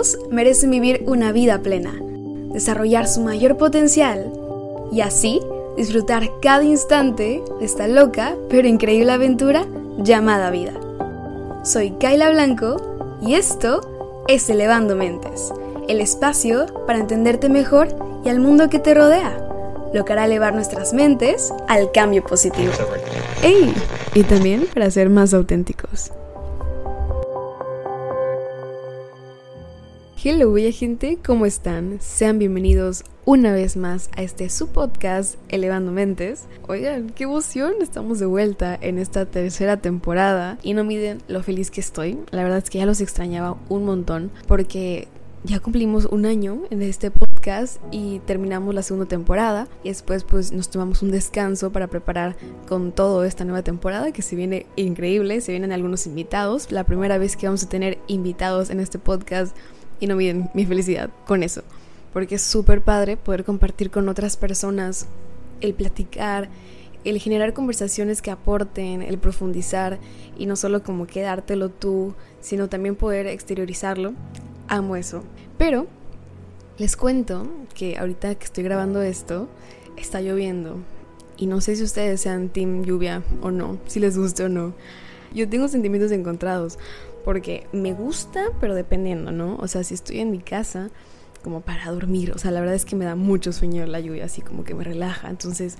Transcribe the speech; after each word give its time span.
Todos 0.00 0.18
merecen 0.30 0.70
vivir 0.70 1.04
una 1.06 1.30
vida 1.30 1.60
plena, 1.60 1.92
desarrollar 2.54 3.06
su 3.06 3.20
mayor 3.20 3.58
potencial 3.58 4.32
y 4.90 5.02
así 5.02 5.42
disfrutar 5.76 6.26
cada 6.40 6.64
instante 6.64 7.42
de 7.58 7.66
esta 7.66 7.86
loca 7.86 8.34
pero 8.48 8.66
increíble 8.66 9.12
aventura 9.12 9.66
llamada 9.98 10.50
vida. 10.50 10.72
Soy 11.64 11.90
Kaila 12.00 12.30
Blanco 12.30 13.18
y 13.20 13.34
esto 13.34 14.24
es 14.26 14.48
Elevando 14.48 14.96
Mentes, 14.96 15.52
el 15.86 16.00
espacio 16.00 16.64
para 16.86 16.98
entenderte 16.98 17.50
mejor 17.50 17.88
y 18.24 18.30
al 18.30 18.40
mundo 18.40 18.70
que 18.70 18.78
te 18.78 18.94
rodea, 18.94 19.36
lo 19.92 20.06
que 20.06 20.12
hará 20.14 20.24
elevar 20.24 20.54
nuestras 20.54 20.94
mentes 20.94 21.52
al 21.68 21.92
cambio 21.92 22.24
positivo. 22.24 22.72
¡Ey! 23.42 23.74
Y 24.14 24.22
también 24.22 24.66
para 24.72 24.90
ser 24.90 25.10
más 25.10 25.34
auténticos. 25.34 26.10
Hello, 30.22 30.52
bella 30.52 30.70
gente, 30.70 31.18
¿cómo 31.24 31.46
están? 31.46 31.98
Sean 31.98 32.38
bienvenidos 32.38 33.04
una 33.24 33.52
vez 33.52 33.78
más 33.78 34.10
a 34.14 34.22
este 34.22 34.50
su 34.50 34.68
podcast 34.68 35.36
Elevando 35.48 35.92
Mentes. 35.92 36.44
Oigan, 36.68 37.08
qué 37.08 37.24
emoción, 37.24 37.72
estamos 37.80 38.18
de 38.18 38.26
vuelta 38.26 38.78
en 38.78 38.98
esta 38.98 39.24
tercera 39.24 39.78
temporada 39.78 40.58
y 40.62 40.74
no 40.74 40.84
miden 40.84 41.22
lo 41.26 41.42
feliz 41.42 41.70
que 41.70 41.80
estoy. 41.80 42.18
La 42.32 42.42
verdad 42.42 42.58
es 42.58 42.68
que 42.68 42.76
ya 42.76 42.84
los 42.84 43.00
extrañaba 43.00 43.56
un 43.70 43.86
montón 43.86 44.30
porque 44.46 45.08
ya 45.42 45.58
cumplimos 45.58 46.04
un 46.04 46.26
año 46.26 46.64
en 46.68 46.82
este 46.82 47.10
podcast 47.10 47.80
y 47.90 48.18
terminamos 48.26 48.74
la 48.74 48.82
segunda 48.82 49.08
temporada 49.08 49.68
y 49.82 49.88
después 49.88 50.24
pues 50.24 50.52
nos 50.52 50.68
tomamos 50.68 51.00
un 51.00 51.12
descanso 51.12 51.72
para 51.72 51.86
preparar 51.86 52.36
con 52.68 52.92
todo 52.92 53.24
esta 53.24 53.46
nueva 53.46 53.62
temporada 53.62 54.12
que 54.12 54.20
se 54.20 54.36
viene 54.36 54.66
increíble, 54.76 55.40
se 55.40 55.52
vienen 55.52 55.72
algunos 55.72 56.06
invitados, 56.06 56.70
la 56.70 56.84
primera 56.84 57.16
vez 57.16 57.38
que 57.38 57.46
vamos 57.46 57.62
a 57.62 57.70
tener 57.70 57.96
invitados 58.06 58.68
en 58.68 58.80
este 58.80 58.98
podcast 58.98 59.56
y 60.00 60.06
no 60.06 60.16
miden 60.16 60.50
mi 60.54 60.66
felicidad 60.66 61.10
con 61.26 61.42
eso. 61.42 61.62
Porque 62.12 62.36
es 62.36 62.42
súper 62.42 62.82
padre 62.82 63.16
poder 63.16 63.44
compartir 63.44 63.90
con 63.90 64.08
otras 64.08 64.36
personas, 64.36 65.06
el 65.60 65.74
platicar, 65.74 66.48
el 67.04 67.18
generar 67.18 67.52
conversaciones 67.52 68.20
que 68.20 68.30
aporten, 68.30 69.02
el 69.02 69.18
profundizar 69.18 69.98
y 70.36 70.46
no 70.46 70.56
solo 70.56 70.82
como 70.82 71.06
quedártelo 71.06 71.68
tú, 71.68 72.14
sino 72.40 72.68
también 72.68 72.96
poder 72.96 73.26
exteriorizarlo. 73.26 74.14
Amo 74.68 74.96
eso. 74.96 75.22
Pero 75.56 75.86
les 76.78 76.96
cuento 76.96 77.46
que 77.74 77.98
ahorita 77.98 78.34
que 78.34 78.44
estoy 78.44 78.64
grabando 78.64 79.02
esto, 79.02 79.48
está 79.96 80.20
lloviendo. 80.20 80.78
Y 81.36 81.46
no 81.46 81.60
sé 81.60 81.76
si 81.76 81.84
ustedes 81.84 82.20
sean 82.20 82.48
team 82.48 82.84
lluvia 82.84 83.22
o 83.42 83.50
no, 83.50 83.78
si 83.86 84.00
les 84.00 84.16
guste 84.18 84.44
o 84.44 84.48
no. 84.48 84.74
Yo 85.32 85.48
tengo 85.48 85.68
sentimientos 85.68 86.10
encontrados 86.10 86.78
porque 87.24 87.66
me 87.72 87.92
gusta, 87.92 88.46
pero 88.60 88.74
dependiendo, 88.74 89.32
¿no? 89.32 89.56
O 89.56 89.68
sea, 89.68 89.84
si 89.84 89.94
estoy 89.94 90.20
en 90.20 90.30
mi 90.30 90.38
casa, 90.38 90.90
como 91.42 91.60
para 91.60 91.90
dormir, 91.90 92.32
o 92.32 92.38
sea, 92.38 92.50
la 92.50 92.60
verdad 92.60 92.74
es 92.74 92.84
que 92.84 92.96
me 92.96 93.04
da 93.04 93.14
mucho 93.14 93.52
sueño 93.52 93.86
la 93.86 94.00
lluvia, 94.00 94.24
así 94.24 94.42
como 94.42 94.64
que 94.64 94.74
me 94.74 94.84
relaja. 94.84 95.30
Entonces, 95.30 95.78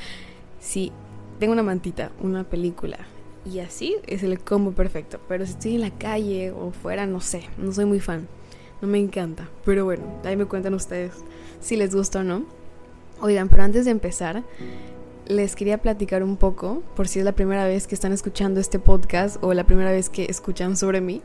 si 0.60 0.92
tengo 1.38 1.52
una 1.52 1.62
mantita, 1.62 2.12
una 2.20 2.44
película 2.44 2.98
y 3.44 3.60
así 3.60 3.96
es 4.06 4.22
el 4.22 4.38
combo 4.40 4.72
perfecto. 4.72 5.20
Pero 5.28 5.46
si 5.46 5.52
estoy 5.52 5.74
en 5.76 5.80
la 5.82 5.90
calle 5.90 6.50
o 6.50 6.70
fuera, 6.70 7.06
no 7.06 7.20
sé, 7.20 7.44
no 7.58 7.72
soy 7.72 7.84
muy 7.84 8.00
fan. 8.00 8.28
No 8.80 8.88
me 8.88 8.98
encanta. 8.98 9.48
Pero 9.64 9.84
bueno, 9.84 10.04
ahí 10.24 10.36
me 10.36 10.46
cuentan 10.46 10.74
ustedes 10.74 11.12
si 11.60 11.76
les 11.76 11.94
gusta 11.94 12.20
o 12.20 12.24
no. 12.24 12.44
Oigan, 13.20 13.48
pero 13.48 13.62
antes 13.62 13.84
de 13.84 13.90
empezar, 13.90 14.42
les 15.30 15.54
quería 15.54 15.78
platicar 15.78 16.24
un 16.24 16.36
poco, 16.36 16.82
por 16.96 17.06
si 17.06 17.20
es 17.20 17.24
la 17.24 17.32
primera 17.32 17.64
vez 17.64 17.86
que 17.86 17.94
están 17.94 18.12
escuchando 18.12 18.58
este 18.58 18.80
podcast 18.80 19.36
o 19.42 19.54
la 19.54 19.64
primera 19.64 19.92
vez 19.92 20.10
que 20.10 20.24
escuchan 20.24 20.76
sobre 20.76 21.00
mí. 21.00 21.22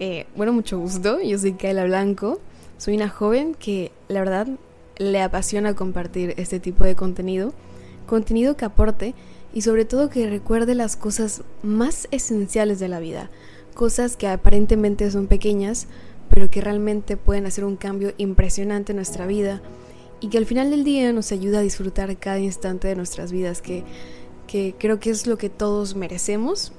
Eh, 0.00 0.26
bueno, 0.36 0.52
mucho 0.52 0.78
gusto, 0.78 1.18
yo 1.22 1.38
soy 1.38 1.54
Kayla 1.54 1.84
Blanco, 1.84 2.40
soy 2.76 2.94
una 2.94 3.08
joven 3.08 3.54
que 3.54 3.90
la 4.08 4.20
verdad 4.20 4.48
le 4.98 5.22
apasiona 5.22 5.74
compartir 5.74 6.34
este 6.36 6.60
tipo 6.60 6.84
de 6.84 6.94
contenido, 6.94 7.54
contenido 8.06 8.54
que 8.54 8.66
aporte 8.66 9.14
y 9.54 9.62
sobre 9.62 9.86
todo 9.86 10.10
que 10.10 10.28
recuerde 10.28 10.74
las 10.74 10.96
cosas 10.96 11.42
más 11.62 12.06
esenciales 12.10 12.78
de 12.78 12.88
la 12.88 13.00
vida, 13.00 13.30
cosas 13.74 14.18
que 14.18 14.28
aparentemente 14.28 15.10
son 15.10 15.26
pequeñas, 15.26 15.86
pero 16.28 16.50
que 16.50 16.60
realmente 16.60 17.16
pueden 17.16 17.46
hacer 17.46 17.64
un 17.64 17.76
cambio 17.76 18.12
impresionante 18.18 18.92
en 18.92 18.96
nuestra 18.96 19.26
vida 19.26 19.62
y 20.20 20.28
que 20.28 20.38
al 20.38 20.46
final 20.46 20.70
del 20.70 20.84
día 20.84 21.12
nos 21.12 21.32
ayuda 21.32 21.60
a 21.60 21.62
disfrutar 21.62 22.16
cada 22.18 22.38
instante 22.38 22.88
de 22.88 22.96
nuestras 22.96 23.32
vidas, 23.32 23.62
que, 23.62 23.84
que 24.46 24.74
creo 24.78 24.98
que 24.98 25.10
es 25.10 25.26
lo 25.26 25.38
que 25.38 25.48
todos 25.48 25.94
merecemos. 25.94 26.72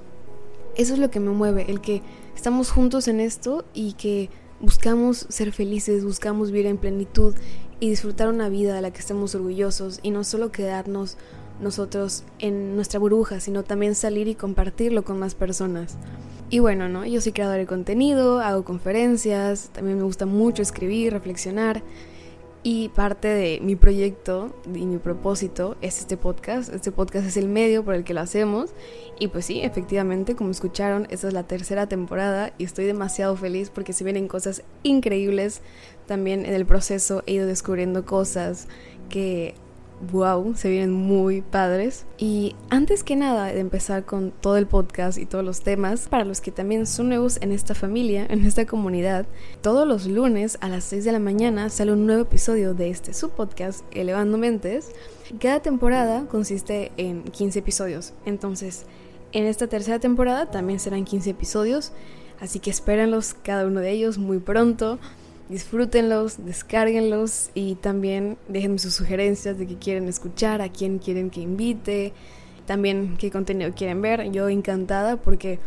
Eso 0.75 0.93
es 0.93 0.99
lo 0.99 1.09
que 1.09 1.19
me 1.19 1.31
mueve, 1.31 1.65
el 1.69 1.81
que 1.81 2.01
estamos 2.35 2.71
juntos 2.71 3.07
en 3.07 3.19
esto 3.19 3.65
y 3.73 3.93
que 3.93 4.29
buscamos 4.59 5.25
ser 5.29 5.51
felices, 5.51 6.03
buscamos 6.03 6.51
vivir 6.51 6.67
en 6.67 6.77
plenitud 6.77 7.33
y 7.79 7.89
disfrutar 7.89 8.29
una 8.29 8.49
vida 8.49 8.73
de 8.73 8.81
la 8.81 8.91
que 8.91 8.99
estemos 8.99 9.35
orgullosos 9.35 9.99
y 10.03 10.11
no 10.11 10.23
solo 10.23 10.51
quedarnos 10.51 11.17
nosotros 11.61 12.23
en 12.39 12.75
nuestra 12.75 12.99
burbuja, 12.99 13.39
sino 13.39 13.63
también 13.63 13.95
salir 13.95 14.27
y 14.27 14.35
compartirlo 14.35 15.03
con 15.03 15.19
más 15.19 15.35
personas. 15.35 15.97
Y 16.49 16.59
bueno, 16.59 16.89
¿no? 16.89 17.05
Yo 17.05 17.21
soy 17.21 17.31
creadora 17.31 17.59
de 17.59 17.67
contenido, 17.67 18.39
hago 18.39 18.63
conferencias, 18.63 19.69
también 19.71 19.97
me 19.97 20.03
gusta 20.03 20.25
mucho 20.25 20.61
escribir, 20.61 21.13
reflexionar 21.13 21.83
y 22.61 22.89
parte 22.89 23.29
de 23.29 23.59
mi 23.61 23.75
proyecto 23.75 24.53
y 24.65 24.85
mi 24.85 24.97
propósito 24.97 25.77
es 25.81 25.99
este 25.99 26.17
podcast. 26.17 26.73
Este 26.73 26.91
podcast 26.91 27.25
es 27.25 27.37
el 27.37 27.47
medio 27.47 27.85
por 27.85 27.95
el 27.95 28.03
que 28.03 28.13
lo 28.13 28.21
hacemos. 28.21 28.71
Y 29.17 29.29
pues 29.29 29.45
sí, 29.45 29.61
efectivamente, 29.61 30.35
como 30.35 30.51
escucharon, 30.51 31.07
esta 31.09 31.27
es 31.29 31.33
la 31.33 31.43
tercera 31.43 31.87
temporada 31.87 32.53
y 32.57 32.65
estoy 32.65 32.85
demasiado 32.85 33.35
feliz 33.37 33.69
porque 33.69 33.93
se 33.93 34.03
vienen 34.03 34.27
cosas 34.27 34.63
increíbles. 34.83 35.61
También 36.05 36.45
en 36.45 36.53
el 36.53 36.65
proceso 36.65 37.23
he 37.27 37.33
ido 37.33 37.47
descubriendo 37.47 38.05
cosas 38.05 38.67
que 39.09 39.55
wow, 40.11 40.55
se 40.55 40.69
vienen 40.69 40.91
muy 40.91 41.41
padres. 41.41 42.05
Y 42.17 42.55
antes 42.69 43.03
que 43.03 43.15
nada 43.15 43.45
de 43.45 43.59
empezar 43.59 44.05
con 44.05 44.31
todo 44.31 44.57
el 44.57 44.67
podcast 44.67 45.17
y 45.17 45.25
todos 45.25 45.43
los 45.43 45.61
temas, 45.61 46.07
para 46.07 46.25
los 46.25 46.41
que 46.41 46.51
también 46.51 46.85
son 46.85 47.09
nuevos 47.09 47.37
en 47.41 47.51
esta 47.51 47.75
familia, 47.75 48.25
en 48.29 48.45
esta 48.45 48.65
comunidad, 48.65 49.25
todos 49.61 49.87
los 49.87 50.05
lunes 50.05 50.57
a 50.61 50.69
las 50.69 50.83
6 50.85 51.05
de 51.05 51.11
la 51.11 51.19
mañana 51.19 51.69
sale 51.69 51.91
un 51.91 52.05
nuevo 52.05 52.23
episodio 52.23 52.73
de 52.73 52.89
este 52.89 53.13
subpodcast, 53.13 53.83
Elevando 53.91 54.37
Mentes. 54.37 54.91
Cada 55.39 55.61
temporada 55.61 56.25
consiste 56.27 56.91
en 56.97 57.23
15 57.23 57.59
episodios. 57.59 58.13
Entonces, 58.25 58.85
en 59.31 59.45
esta 59.45 59.67
tercera 59.67 59.99
temporada 59.99 60.49
también 60.49 60.79
serán 60.79 61.05
15 61.05 61.31
episodios. 61.31 61.91
Así 62.39 62.59
que 62.59 62.69
espérenlos 62.69 63.33
cada 63.33 63.65
uno 63.65 63.81
de 63.81 63.91
ellos 63.91 64.17
muy 64.17 64.39
pronto 64.39 64.97
disfrútenlos, 65.49 66.45
descárguenlos 66.45 67.49
y 67.55 67.75
también 67.75 68.37
déjenme 68.47 68.79
sus 68.79 68.93
sugerencias 68.93 69.57
de 69.57 69.65
qué 69.67 69.75
quieren 69.75 70.07
escuchar, 70.07 70.61
a 70.61 70.69
quién 70.69 70.99
quieren 70.99 71.31
que 71.31 71.41
invite, 71.41 72.13
también 72.65 73.17
qué 73.17 73.31
contenido 73.31 73.73
quieren 73.75 74.01
ver. 74.01 74.31
Yo 74.31 74.47
encantada 74.47 75.17
porque 75.17 75.59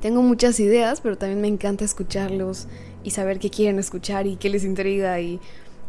tengo 0.00 0.22
muchas 0.22 0.58
ideas, 0.60 1.00
pero 1.00 1.16
también 1.16 1.40
me 1.40 1.48
encanta 1.48 1.84
escucharlos 1.84 2.66
y 3.04 3.10
saber 3.10 3.38
qué 3.38 3.48
quieren 3.48 3.78
escuchar 3.78 4.26
y 4.26 4.36
qué 4.36 4.50
les 4.50 4.64
intriga 4.64 5.20
y, 5.20 5.40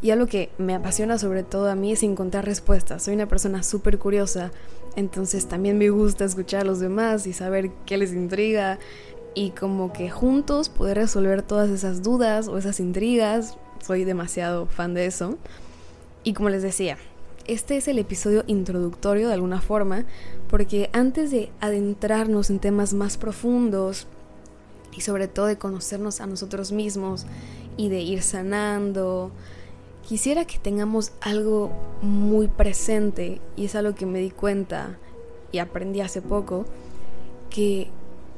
y 0.02 0.12
algo 0.12 0.28
que 0.28 0.50
me 0.60 0.76
apasiona 0.76 1.18
sobre 1.18 1.44
todo 1.44 1.70
a 1.70 1.76
mí 1.76 1.92
es 1.92 2.04
encontrar 2.04 2.46
respuestas. 2.46 3.04
Soy 3.04 3.16
una 3.16 3.28
persona 3.28 3.64
súper 3.64 3.98
curiosa, 3.98 4.52
entonces 4.96 5.48
también 5.48 5.80
me 5.80 5.90
gusta 5.90 6.24
escuchar 6.24 6.62
a 6.62 6.66
los 6.66 6.80
demás 6.80 7.26
y 7.26 7.34
saber 7.34 7.72
qué 7.88 7.98
les 7.98 8.14
intriga 8.14 8.78
y 9.36 9.52
como 9.52 9.94
que 9.94 10.10
juntos 10.10 10.70
poder 10.70 10.98
resolver 10.98 11.42
todas 11.42 11.70
esas 11.70 12.04
dudas 12.04 12.48
o 12.48 12.58
esas 12.58 12.80
intrigas. 12.80 13.58
Soy 13.86 14.04
demasiado 14.04 14.66
fan 14.66 14.94
de 14.94 15.06
eso. 15.06 15.38
Y 16.24 16.34
como 16.34 16.50
les 16.50 16.64
decía, 16.64 16.98
este 17.48 17.78
es 17.78 17.88
el 17.88 17.98
episodio 17.98 18.44
introductorio 18.48 19.28
de 19.28 19.34
alguna 19.34 19.62
forma, 19.62 20.06
porque 20.50 20.90
antes 20.94 21.32
de 21.32 21.50
adentrarnos 21.62 22.50
en 22.50 22.60
temas 22.60 22.94
más 22.94 23.18
profundos 23.18 24.08
y 24.96 25.02
sobre 25.02 25.28
todo 25.28 25.46
de 25.46 25.58
conocernos 25.58 26.22
a 26.22 26.28
nosotros 26.28 26.72
mismos 26.72 27.26
y 27.78 27.90
de 27.90 28.02
ir 28.02 28.22
sanando, 28.22 29.32
quisiera 30.08 30.46
que 30.46 30.60
tengamos 30.60 31.12
algo 31.22 31.72
muy 32.02 32.48
presente 32.48 33.40
y 33.56 33.66
es 33.66 33.76
algo 33.76 33.96
que 33.96 34.06
me 34.06 34.20
di 34.20 34.32
cuenta 34.32 34.98
y 35.52 35.60
aprendí 35.60 36.02
hace 36.02 36.22
poco, 36.22 36.66
que 37.50 37.90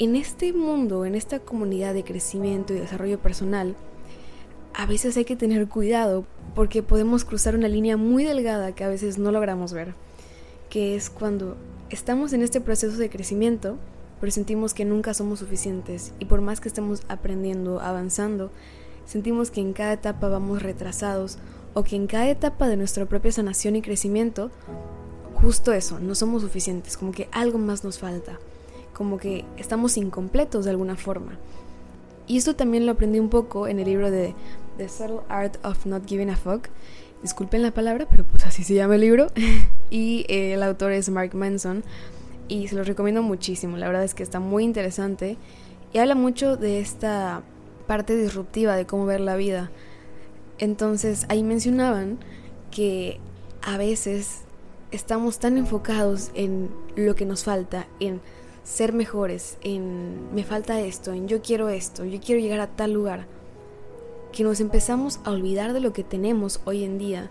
en 0.02 0.16
este 0.16 0.52
mundo, 0.52 1.06
en 1.06 1.14
esta 1.14 1.38
comunidad 1.38 1.94
de 1.94 2.04
crecimiento 2.04 2.74
y 2.74 2.80
desarrollo 2.80 3.20
personal, 3.20 3.76
a 4.74 4.88
veces 4.88 5.16
hay 5.16 5.26
que 5.26 5.36
tener 5.36 5.68
cuidado 5.68 6.26
porque 6.56 6.82
podemos 6.82 7.24
cruzar 7.24 7.54
una 7.54 7.68
línea 7.68 7.98
muy 7.98 8.24
delgada 8.24 8.74
que 8.74 8.84
a 8.84 8.90
veces 8.90 9.20
no 9.20 9.32
logramos 9.32 9.74
ver, 9.74 9.94
que 10.72 10.96
es 10.96 11.12
cuando 11.12 11.56
estamos 11.92 12.34
en 12.34 12.42
este 12.42 12.62
proceso 12.62 12.98
de 12.98 13.12
crecimiento, 13.12 13.78
pero 14.20 14.32
sentimos 14.32 14.74
que 14.74 14.86
nunca 14.86 15.14
somos 15.14 15.38
suficientes 15.38 16.14
y 16.18 16.26
por 16.26 16.42
más 16.42 16.62
que 16.62 16.70
estemos 16.70 17.04
aprendiendo, 17.08 17.80
avanzando, 17.80 18.50
sentimos 19.06 19.52
que 19.52 19.62
en 19.62 19.74
cada 19.74 19.94
etapa 19.94 20.30
vamos 20.30 20.64
retrasados 20.64 21.38
o 21.76 21.84
que 21.84 21.96
en 21.96 22.08
cada 22.08 22.28
etapa 22.28 22.68
de 22.68 22.76
nuestra 22.76 23.06
propia 23.06 23.34
sanación 23.34 23.76
y 23.76 23.84
crecimiento, 23.84 24.50
justo 25.36 25.74
eso, 25.74 26.00
no 26.00 26.16
somos 26.16 26.42
suficientes, 26.42 26.98
como 26.98 27.12
que 27.12 27.30
algo 27.32 27.60
más 27.60 27.84
nos 27.84 28.00
falta 28.00 28.40
como 29.02 29.18
que 29.18 29.46
estamos 29.58 29.98
incompletos 29.98 30.66
de 30.66 30.70
alguna 30.70 30.96
forma. 30.96 31.40
Y 32.28 32.38
esto 32.38 32.56
también 32.56 32.86
lo 32.86 32.92
aprendí 32.92 33.18
un 33.18 33.30
poco 33.30 33.68
en 33.68 33.80
el 33.80 33.86
libro 33.86 34.12
de 34.12 34.36
The 34.78 34.90
Subtle 34.90 35.22
Art 35.28 35.58
of 35.66 35.88
Not 35.88 36.08
Giving 36.08 36.30
a 36.30 36.36
Fuck. 36.36 36.68
Disculpen 37.24 37.64
la 37.64 37.72
palabra, 37.72 38.06
pero 38.08 38.24
pues 38.26 38.46
así 38.46 38.64
se 38.64 38.76
llama 38.76 38.94
el 38.94 39.02
libro. 39.02 39.26
y 39.90 40.24
eh, 40.30 40.54
el 40.54 40.62
autor 40.62 40.92
es 40.92 41.10
Mark 41.10 41.34
Manson. 41.34 41.84
Y 42.48 42.68
se 42.68 42.76
los 42.76 42.86
recomiendo 42.86 43.24
muchísimo. 43.24 43.76
La 43.76 43.88
verdad 43.88 44.04
es 44.04 44.14
que 44.14 44.22
está 44.22 44.40
muy 44.40 44.66
interesante. 44.66 45.36
Y 45.94 45.98
habla 45.98 46.14
mucho 46.14 46.58
de 46.58 46.80
esta 46.80 47.42
parte 47.88 48.16
disruptiva 48.16 48.76
de 48.76 48.86
cómo 48.86 49.08
ver 49.08 49.22
la 49.22 49.36
vida. 49.36 49.72
Entonces 50.60 51.26
ahí 51.28 51.42
mencionaban 51.42 52.20
que 52.70 53.20
a 53.64 53.78
veces 53.78 54.42
estamos 54.92 55.40
tan 55.40 55.58
enfocados 55.58 56.30
en 56.36 56.70
lo 56.96 57.16
que 57.16 57.26
nos 57.26 57.46
falta, 57.46 57.88
en 58.00 58.22
ser 58.64 58.94
mejores, 58.94 59.58
en 59.62 60.34
me 60.34 60.44
falta 60.44 60.80
esto, 60.80 61.14
en 61.14 61.28
yo 61.28 61.42
quiero 61.42 61.70
esto, 61.70 62.06
yo 62.06 62.20
quiero 62.20 62.42
llegar 62.42 62.60
a 62.60 62.68
tal 62.68 62.94
lugar, 62.94 63.28
que 64.32 64.44
nos 64.44 64.60
empezamos 64.60 65.20
a 65.24 65.32
olvidar 65.32 65.74
de 65.74 65.80
lo 65.80 65.94
que 65.94 66.04
tenemos 66.04 66.62
hoy 66.66 66.84
en 66.84 66.98
día, 66.98 67.30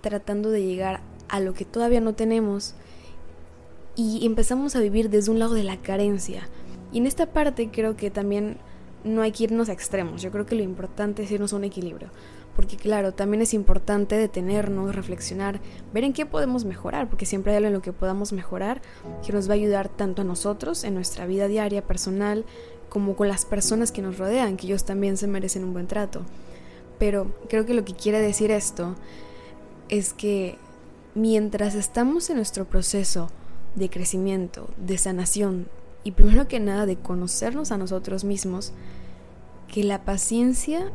tratando 0.00 0.50
de 0.50 0.62
llegar 0.62 1.00
a 1.28 1.40
lo 1.40 1.54
que 1.54 1.64
todavía 1.64 2.00
no 2.00 2.14
tenemos 2.14 2.74
y 3.96 4.24
empezamos 4.24 4.76
a 4.76 4.80
vivir 4.80 5.10
desde 5.10 5.30
un 5.32 5.40
lado 5.40 5.54
de 5.54 5.64
la 5.64 5.76
carencia. 5.78 6.48
Y 6.92 6.98
en 6.98 7.06
esta 7.06 7.26
parte 7.26 7.70
creo 7.70 7.96
que 7.96 8.10
también 8.10 8.58
no 9.04 9.22
hay 9.22 9.32
que 9.32 9.44
irnos 9.44 9.68
a 9.68 9.72
extremos, 9.72 10.22
yo 10.22 10.30
creo 10.30 10.46
que 10.46 10.54
lo 10.54 10.62
importante 10.62 11.22
es 11.22 11.30
irnos 11.30 11.52
a 11.52 11.56
un 11.56 11.64
equilibrio 11.64 12.10
porque 12.58 12.76
claro, 12.76 13.14
también 13.14 13.40
es 13.40 13.54
importante 13.54 14.16
detenernos, 14.16 14.92
reflexionar, 14.92 15.60
ver 15.94 16.02
en 16.02 16.12
qué 16.12 16.26
podemos 16.26 16.64
mejorar, 16.64 17.08
porque 17.08 17.24
siempre 17.24 17.52
hay 17.52 17.58
algo 17.58 17.68
en 17.68 17.74
lo 17.74 17.82
que 17.82 17.92
podamos 17.92 18.32
mejorar 18.32 18.82
que 19.24 19.32
nos 19.32 19.48
va 19.48 19.52
a 19.52 19.54
ayudar 19.54 19.88
tanto 19.88 20.22
a 20.22 20.24
nosotros 20.24 20.82
en 20.82 20.94
nuestra 20.94 21.24
vida 21.26 21.46
diaria, 21.46 21.86
personal, 21.86 22.44
como 22.88 23.14
con 23.14 23.28
las 23.28 23.44
personas 23.44 23.92
que 23.92 24.02
nos 24.02 24.18
rodean, 24.18 24.56
que 24.56 24.66
ellos 24.66 24.84
también 24.84 25.16
se 25.16 25.28
merecen 25.28 25.62
un 25.62 25.72
buen 25.72 25.86
trato. 25.86 26.22
Pero 26.98 27.32
creo 27.48 27.64
que 27.64 27.74
lo 27.74 27.84
que 27.84 27.94
quiere 27.94 28.20
decir 28.20 28.50
esto 28.50 28.96
es 29.88 30.12
que 30.12 30.58
mientras 31.14 31.76
estamos 31.76 32.28
en 32.28 32.38
nuestro 32.38 32.64
proceso 32.64 33.30
de 33.76 33.88
crecimiento, 33.88 34.68
de 34.78 34.98
sanación 34.98 35.68
y 36.02 36.10
primero 36.10 36.48
que 36.48 36.58
nada 36.58 36.86
de 36.86 36.96
conocernos 36.96 37.70
a 37.70 37.78
nosotros 37.78 38.24
mismos, 38.24 38.72
que 39.68 39.84
la 39.84 40.04
paciencia 40.04 40.90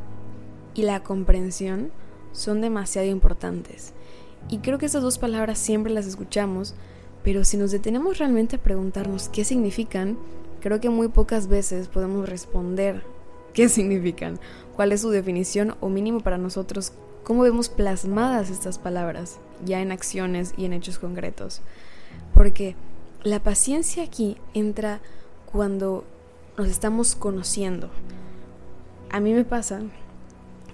y 0.73 0.83
la 0.83 1.03
comprensión 1.03 1.91
son 2.31 2.61
demasiado 2.61 3.07
importantes. 3.07 3.93
Y 4.49 4.59
creo 4.59 4.77
que 4.77 4.87
esas 4.87 5.03
dos 5.03 5.17
palabras 5.17 5.59
siempre 5.59 5.93
las 5.93 6.05
escuchamos, 6.05 6.75
pero 7.23 7.43
si 7.45 7.57
nos 7.57 7.71
detenemos 7.71 8.17
realmente 8.17 8.57
a 8.57 8.61
preguntarnos 8.61 9.29
qué 9.29 9.45
significan, 9.45 10.17
creo 10.61 10.81
que 10.81 10.89
muy 10.89 11.07
pocas 11.07 11.47
veces 11.47 11.87
podemos 11.87 12.27
responder 12.27 13.03
qué 13.53 13.69
significan, 13.69 14.39
cuál 14.75 14.91
es 14.91 15.01
su 15.01 15.09
definición 15.09 15.75
o 15.79 15.89
mínimo 15.89 16.19
para 16.19 16.37
nosotros, 16.37 16.91
cómo 17.23 17.43
vemos 17.43 17.69
plasmadas 17.69 18.49
estas 18.49 18.79
palabras, 18.79 19.39
ya 19.65 19.81
en 19.81 19.91
acciones 19.91 20.53
y 20.57 20.65
en 20.65 20.73
hechos 20.73 20.99
concretos. 20.99 21.61
Porque 22.33 22.75
la 23.23 23.39
paciencia 23.39 24.03
aquí 24.03 24.37
entra 24.53 24.99
cuando 25.51 26.03
nos 26.57 26.67
estamos 26.67 27.15
conociendo. 27.15 27.89
A 29.09 29.19
mí 29.19 29.33
me 29.33 29.45
pasa 29.45 29.81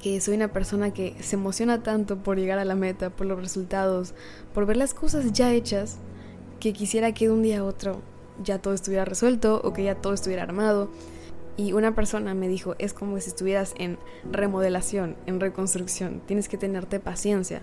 que 0.01 0.19
soy 0.21 0.35
una 0.35 0.47
persona 0.47 0.91
que 0.93 1.15
se 1.21 1.35
emociona 1.35 1.83
tanto 1.83 2.17
por 2.17 2.37
llegar 2.37 2.59
a 2.59 2.65
la 2.65 2.75
meta, 2.75 3.09
por 3.09 3.27
los 3.27 3.39
resultados, 3.39 4.13
por 4.53 4.65
ver 4.65 4.77
las 4.77 4.93
cosas 4.93 5.31
ya 5.33 5.51
hechas, 5.53 5.97
que 6.59 6.73
quisiera 6.73 7.13
que 7.13 7.27
de 7.27 7.33
un 7.33 7.43
día 7.43 7.59
a 7.59 7.63
otro 7.63 8.01
ya 8.43 8.59
todo 8.59 8.73
estuviera 8.73 9.05
resuelto 9.05 9.61
o 9.63 9.73
que 9.73 9.83
ya 9.83 9.95
todo 9.95 10.13
estuviera 10.13 10.43
armado. 10.43 10.89
Y 11.57 11.73
una 11.73 11.93
persona 11.93 12.33
me 12.33 12.47
dijo, 12.47 12.75
es 12.79 12.93
como 12.93 13.19
si 13.19 13.29
estuvieras 13.29 13.73
en 13.77 13.97
remodelación, 14.31 15.17
en 15.25 15.41
reconstrucción, 15.41 16.21
tienes 16.25 16.47
que 16.47 16.57
tenerte 16.57 17.01
paciencia, 17.01 17.61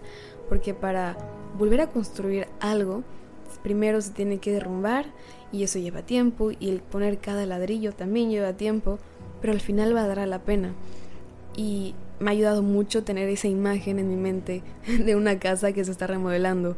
porque 0.50 0.74
para 0.74 1.16
volver 1.58 1.80
a 1.80 1.86
construir 1.88 2.46
algo, 2.60 3.04
primero 3.62 4.00
se 4.02 4.10
tiene 4.10 4.38
que 4.38 4.52
derrumbar 4.52 5.06
y 5.50 5.62
eso 5.62 5.78
lleva 5.78 6.02
tiempo 6.02 6.50
y 6.50 6.68
el 6.68 6.80
poner 6.80 7.18
cada 7.18 7.46
ladrillo 7.46 7.92
también 7.92 8.28
lleva 8.28 8.52
tiempo, 8.52 8.98
pero 9.40 9.54
al 9.54 9.60
final 9.60 9.96
va 9.96 10.04
a 10.04 10.08
dar 10.08 10.28
la 10.28 10.40
pena. 10.40 10.74
Y 11.56 11.94
me 12.20 12.30
ha 12.30 12.32
ayudado 12.32 12.62
mucho 12.62 13.02
tener 13.04 13.28
esa 13.28 13.48
imagen 13.48 13.98
en 13.98 14.08
mi 14.08 14.16
mente 14.16 14.62
de 14.86 15.16
una 15.16 15.38
casa 15.38 15.72
que 15.72 15.84
se 15.84 15.90
está 15.90 16.06
remodelando 16.06 16.76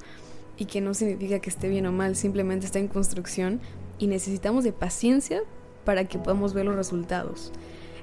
y 0.56 0.64
que 0.64 0.80
no 0.80 0.94
significa 0.94 1.38
que 1.38 1.50
esté 1.50 1.68
bien 1.68 1.86
o 1.86 1.92
mal, 1.92 2.16
simplemente 2.16 2.66
está 2.66 2.78
en 2.78 2.88
construcción 2.88 3.60
y 3.98 4.08
necesitamos 4.08 4.64
de 4.64 4.72
paciencia 4.72 5.42
para 5.84 6.04
que 6.04 6.18
podamos 6.18 6.52
ver 6.52 6.66
los 6.66 6.74
resultados. 6.74 7.52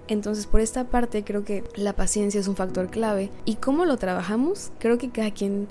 Entonces 0.08 0.48
por 0.48 0.62
esta 0.62 0.86
parte 0.86 1.24
creo 1.24 1.44
que 1.44 1.64
la 1.76 1.94
paciencia 1.94 2.40
es 2.40 2.48
un 2.48 2.56
factor 2.56 2.90
clave 2.90 3.30
y 3.44 3.56
cómo 3.56 3.86
lo 3.86 3.98
trabajamos, 3.98 4.72
creo 4.80 4.98
que 4.98 5.10
cada 5.10 5.32
quien 5.32 5.68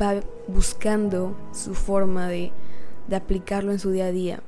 va 0.00 0.20
buscando 0.48 1.36
su 1.52 1.74
forma 1.74 2.28
de, 2.28 2.52
de 3.08 3.16
aplicarlo 3.16 3.72
en 3.72 3.78
su 3.78 3.90
día 3.90 4.06
a 4.06 4.12
día. 4.12 4.42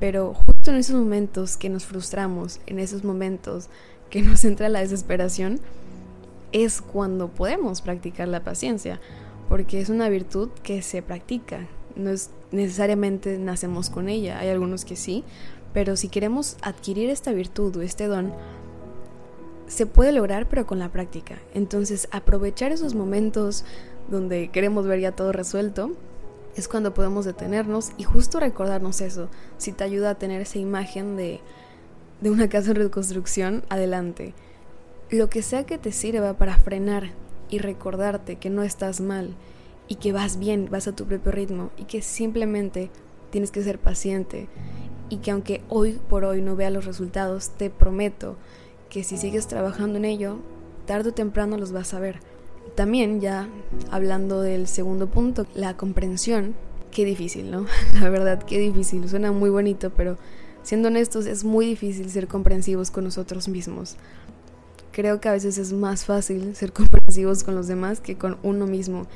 Pero 0.00 0.32
justo 0.32 0.70
en 0.70 0.76
esos 0.76 0.94
momentos 0.94 1.56
que 1.56 1.68
nos 1.68 1.84
frustramos, 1.84 2.60
en 2.66 2.78
esos 2.78 3.02
momentos 3.02 3.68
que 4.10 4.22
nos 4.22 4.44
entra 4.44 4.68
la 4.68 4.80
desesperación, 4.80 5.60
es 6.52 6.80
cuando 6.80 7.28
podemos 7.28 7.82
practicar 7.82 8.28
la 8.28 8.44
paciencia, 8.44 9.00
porque 9.48 9.80
es 9.80 9.88
una 9.88 10.08
virtud 10.08 10.50
que 10.62 10.82
se 10.82 11.02
practica, 11.02 11.66
no 11.96 12.10
es 12.10 12.30
necesariamente 12.50 13.38
nacemos 13.38 13.90
con 13.90 14.08
ella, 14.08 14.38
hay 14.38 14.48
algunos 14.48 14.84
que 14.84 14.96
sí, 14.96 15.24
pero 15.74 15.96
si 15.96 16.08
queremos 16.08 16.56
adquirir 16.62 17.10
esta 17.10 17.32
virtud 17.32 17.76
o 17.76 17.82
este 17.82 18.06
don, 18.06 18.32
se 19.66 19.84
puede 19.84 20.12
lograr 20.12 20.48
pero 20.48 20.66
con 20.66 20.78
la 20.78 20.88
práctica. 20.88 21.38
Entonces 21.54 22.08
aprovechar 22.10 22.72
esos 22.72 22.94
momentos 22.94 23.64
donde 24.10 24.48
queremos 24.48 24.86
ver 24.86 25.00
ya 25.00 25.12
todo 25.12 25.32
resuelto, 25.32 25.92
es 26.56 26.66
cuando 26.68 26.94
podemos 26.94 27.24
detenernos 27.24 27.92
y 27.98 28.04
justo 28.04 28.40
recordarnos 28.40 29.00
eso, 29.00 29.28
si 29.58 29.72
te 29.72 29.84
ayuda 29.84 30.10
a 30.10 30.14
tener 30.16 30.40
esa 30.40 30.58
imagen 30.58 31.16
de, 31.16 31.40
de 32.20 32.30
una 32.30 32.48
casa 32.48 32.70
en 32.70 32.76
reconstrucción, 32.76 33.64
adelante 33.68 34.34
lo 35.10 35.30
que 35.30 35.42
sea 35.42 35.64
que 35.64 35.78
te 35.78 35.92
sirva 35.92 36.34
para 36.34 36.58
frenar 36.58 37.10
y 37.48 37.58
recordarte 37.58 38.36
que 38.36 38.50
no 38.50 38.62
estás 38.62 39.00
mal 39.00 39.34
y 39.86 39.94
que 39.94 40.12
vas 40.12 40.38
bien, 40.38 40.68
vas 40.70 40.86
a 40.86 40.94
tu 40.94 41.06
propio 41.06 41.32
ritmo 41.32 41.70
y 41.78 41.84
que 41.84 42.02
simplemente 42.02 42.90
tienes 43.30 43.50
que 43.50 43.62
ser 43.62 43.78
paciente 43.78 44.48
y 45.08 45.18
que 45.18 45.30
aunque 45.30 45.62
hoy 45.70 45.98
por 46.10 46.24
hoy 46.24 46.42
no 46.42 46.56
vea 46.56 46.70
los 46.70 46.84
resultados, 46.84 47.50
te 47.50 47.70
prometo 47.70 48.36
que 48.90 49.02
si 49.02 49.16
sigues 49.16 49.46
trabajando 49.46 49.96
en 49.96 50.04
ello, 50.04 50.38
tarde 50.86 51.10
o 51.10 51.14
temprano 51.14 51.56
los 51.56 51.72
vas 51.72 51.94
a 51.94 52.00
ver. 52.00 52.20
También 52.74 53.20
ya 53.22 53.48
hablando 53.90 54.42
del 54.42 54.68
segundo 54.68 55.06
punto, 55.06 55.46
la 55.54 55.74
comprensión, 55.78 56.54
qué 56.90 57.06
difícil, 57.06 57.50
¿no? 57.50 57.64
La 58.00 58.10
verdad, 58.10 58.42
qué 58.42 58.58
difícil, 58.58 59.08
suena 59.08 59.32
muy 59.32 59.48
bonito, 59.48 59.90
pero 59.96 60.18
siendo 60.62 60.88
honestos 60.88 61.26
es 61.26 61.44
muy 61.44 61.66
difícil 61.66 62.10
ser 62.10 62.28
comprensivos 62.28 62.90
con 62.90 63.04
nosotros 63.04 63.48
mismos 63.48 63.96
creo 64.98 65.20
que 65.20 65.28
a 65.28 65.32
veces 65.32 65.58
es 65.58 65.72
más 65.72 66.06
fácil 66.06 66.54
ser 66.56 66.72
comprensivos 66.72 67.44
con 67.44 67.54
los 67.54 67.68
demás 67.68 68.00
que 68.00 68.18
con 68.18 68.36
uno 68.42 68.66
mismo. 68.66 69.06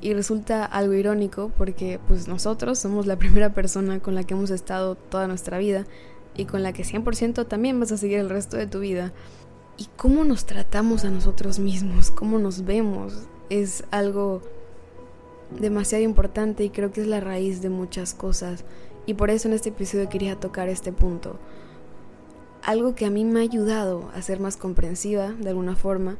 Y 0.00 0.14
resulta 0.14 0.64
algo 0.64 0.94
irónico 0.94 1.52
porque 1.58 2.00
pues 2.08 2.26
nosotros 2.26 2.78
somos 2.78 3.06
la 3.06 3.16
primera 3.18 3.52
persona 3.52 4.00
con 4.00 4.14
la 4.14 4.24
que 4.24 4.32
hemos 4.32 4.48
estado 4.48 4.94
toda 4.94 5.26
nuestra 5.26 5.58
vida 5.58 5.84
y 6.38 6.46
con 6.46 6.62
la 6.62 6.72
que 6.72 6.84
100% 6.84 7.46
también 7.46 7.78
vas 7.78 7.92
a 7.92 7.98
seguir 7.98 8.18
el 8.18 8.30
resto 8.30 8.56
de 8.56 8.66
tu 8.66 8.80
vida. 8.80 9.12
Y 9.76 9.88
cómo 9.96 10.24
nos 10.24 10.46
tratamos 10.46 11.04
a 11.04 11.10
nosotros 11.10 11.58
mismos, 11.58 12.10
cómo 12.10 12.38
nos 12.38 12.64
vemos, 12.64 13.12
es 13.50 13.84
algo 13.90 14.40
demasiado 15.60 16.02
importante 16.02 16.64
y 16.64 16.70
creo 16.70 16.92
que 16.92 17.02
es 17.02 17.06
la 17.06 17.20
raíz 17.20 17.60
de 17.60 17.68
muchas 17.68 18.14
cosas. 18.14 18.64
Y 19.06 19.14
por 19.14 19.30
eso 19.30 19.48
en 19.48 19.54
este 19.54 19.68
episodio 19.68 20.08
quería 20.08 20.38
tocar 20.38 20.68
este 20.68 20.92
punto 20.92 21.38
algo 22.66 22.96
que 22.96 23.06
a 23.06 23.10
mí 23.10 23.24
me 23.24 23.38
ha 23.38 23.42
ayudado 23.42 24.10
a 24.12 24.20
ser 24.22 24.40
más 24.40 24.56
comprensiva 24.56 25.28
de 25.28 25.50
alguna 25.50 25.76
forma 25.76 26.16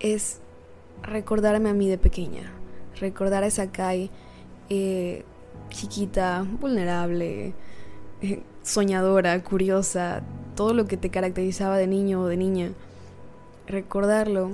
es 0.00 0.40
recordarme 1.00 1.70
a 1.70 1.74
mí 1.74 1.88
de 1.88 1.96
pequeña, 1.96 2.52
recordar 2.98 3.44
a 3.44 3.46
esa 3.46 3.70
Kai 3.70 4.10
eh, 4.68 5.24
chiquita, 5.70 6.44
vulnerable, 6.60 7.54
eh, 8.20 8.42
soñadora, 8.64 9.40
curiosa, 9.44 10.22
todo 10.56 10.74
lo 10.74 10.86
que 10.86 10.96
te 10.96 11.10
caracterizaba 11.10 11.78
de 11.78 11.86
niño 11.86 12.22
o 12.22 12.26
de 12.26 12.36
niña. 12.36 12.72
Recordarlo, 13.68 14.50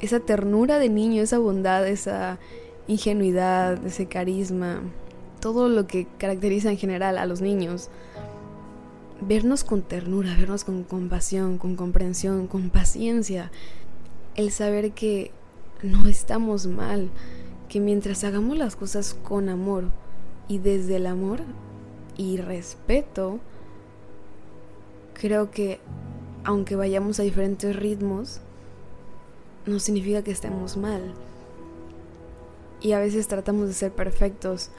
esa 0.00 0.20
ternura 0.20 0.78
de 0.78 0.90
niño, 0.90 1.22
esa 1.22 1.38
bondad, 1.38 1.86
esa 1.88 2.38
ingenuidad, 2.88 3.84
ese 3.86 4.06
carisma, 4.06 4.82
todo 5.40 5.68
lo 5.68 5.86
que 5.86 6.06
caracteriza 6.18 6.70
en 6.70 6.78
general 6.78 7.18
a 7.18 7.26
los 7.26 7.40
niños 7.40 7.90
vernos 9.20 9.64
con 9.64 9.82
ternura, 9.82 10.34
vernos 10.36 10.64
con 10.64 10.84
compasión, 10.84 11.58
con 11.58 11.76
comprensión, 11.76 12.46
con 12.46 12.70
paciencia, 12.70 13.50
el 14.36 14.50
saber 14.50 14.92
que 14.92 15.32
no 15.82 16.08
estamos 16.08 16.66
mal, 16.66 17.10
que 17.68 17.80
mientras 17.80 18.24
hagamos 18.24 18.56
las 18.56 18.76
cosas 18.76 19.14
con 19.14 19.48
amor 19.48 19.90
y 20.46 20.58
desde 20.58 20.96
el 20.96 21.06
amor 21.06 21.40
y 22.16 22.36
respeto, 22.36 23.40
creo 25.14 25.50
que 25.50 25.80
aunque 26.44 26.76
vayamos 26.76 27.20
a 27.20 27.24
diferentes 27.24 27.74
ritmos, 27.74 28.40
no 29.66 29.78
significa 29.80 30.22
que 30.22 30.30
estemos 30.30 30.76
mal. 30.76 31.12
Y 32.80 32.92
a 32.92 33.00
veces 33.00 33.26
tratamos 33.28 33.68
de 33.68 33.74
ser 33.74 33.92
perfectos 33.92 34.70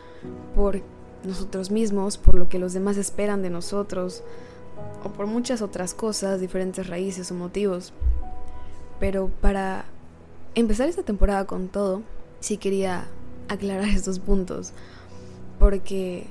por 0.55 0.81
nosotros 1.23 1.71
mismos, 1.71 2.17
por 2.17 2.35
lo 2.35 2.49
que 2.49 2.59
los 2.59 2.73
demás 2.73 2.97
esperan 2.97 3.41
de 3.41 3.49
nosotros, 3.49 4.23
o 5.03 5.09
por 5.09 5.27
muchas 5.27 5.61
otras 5.61 5.93
cosas, 5.93 6.41
diferentes 6.41 6.88
raíces 6.88 7.31
o 7.31 7.35
motivos. 7.35 7.93
Pero 8.99 9.29
para 9.41 9.85
empezar 10.55 10.89
esta 10.89 11.03
temporada 11.03 11.45
con 11.45 11.67
todo, 11.67 12.01
sí 12.39 12.57
quería 12.57 13.07
aclarar 13.47 13.89
estos 13.89 14.19
puntos, 14.19 14.73
porque 15.59 16.27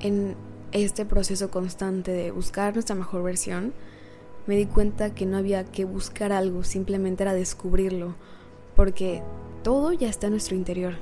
en 0.00 0.34
este 0.72 1.06
proceso 1.06 1.50
constante 1.50 2.10
de 2.10 2.30
buscar 2.30 2.74
nuestra 2.74 2.94
mejor 2.94 3.22
versión, 3.22 3.72
me 4.46 4.56
di 4.56 4.66
cuenta 4.66 5.14
que 5.14 5.26
no 5.26 5.38
había 5.38 5.64
que 5.64 5.84
buscar 5.84 6.32
algo, 6.32 6.62
simplemente 6.62 7.24
era 7.24 7.34
descubrirlo, 7.34 8.14
porque 8.76 9.22
todo 9.62 9.92
ya 9.92 10.08
está 10.08 10.26
en 10.26 10.34
nuestro 10.34 10.54
interior. 10.54 10.94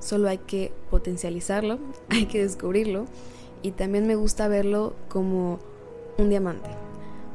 Solo 0.00 0.28
hay 0.28 0.38
que 0.38 0.72
potencializarlo, 0.90 1.78
hay 2.08 2.26
que 2.26 2.42
descubrirlo 2.42 3.06
y 3.62 3.72
también 3.72 4.06
me 4.06 4.16
gusta 4.16 4.48
verlo 4.48 4.94
como 5.08 5.58
un 6.18 6.28
diamante. 6.28 6.70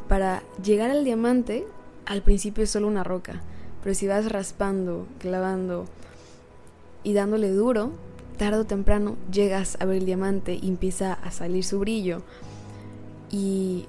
Para 0.08 0.44
llegar 0.64 0.92
al 0.92 1.04
diamante, 1.04 1.66
al 2.06 2.22
principio 2.22 2.64
es 2.64 2.70
solo 2.70 2.88
una 2.88 3.04
roca, 3.04 3.42
pero 3.84 3.96
si 3.96 4.08
vas 4.08 4.32
raspando, 4.32 5.08
clavando 5.20 5.86
y 7.04 7.14
dándole 7.14 7.52
duro, 7.52 7.92
tarde 8.38 8.60
o 8.60 8.66
temprano 8.66 9.18
llegas 9.32 9.78
a 9.80 9.86
ver 9.86 9.98
el 9.98 10.06
diamante 10.06 10.58
y 10.62 10.68
empieza 10.68 11.14
a 11.14 11.32
salir 11.32 11.64
su 11.64 11.80
brillo. 11.80 12.22
Y 13.30 13.86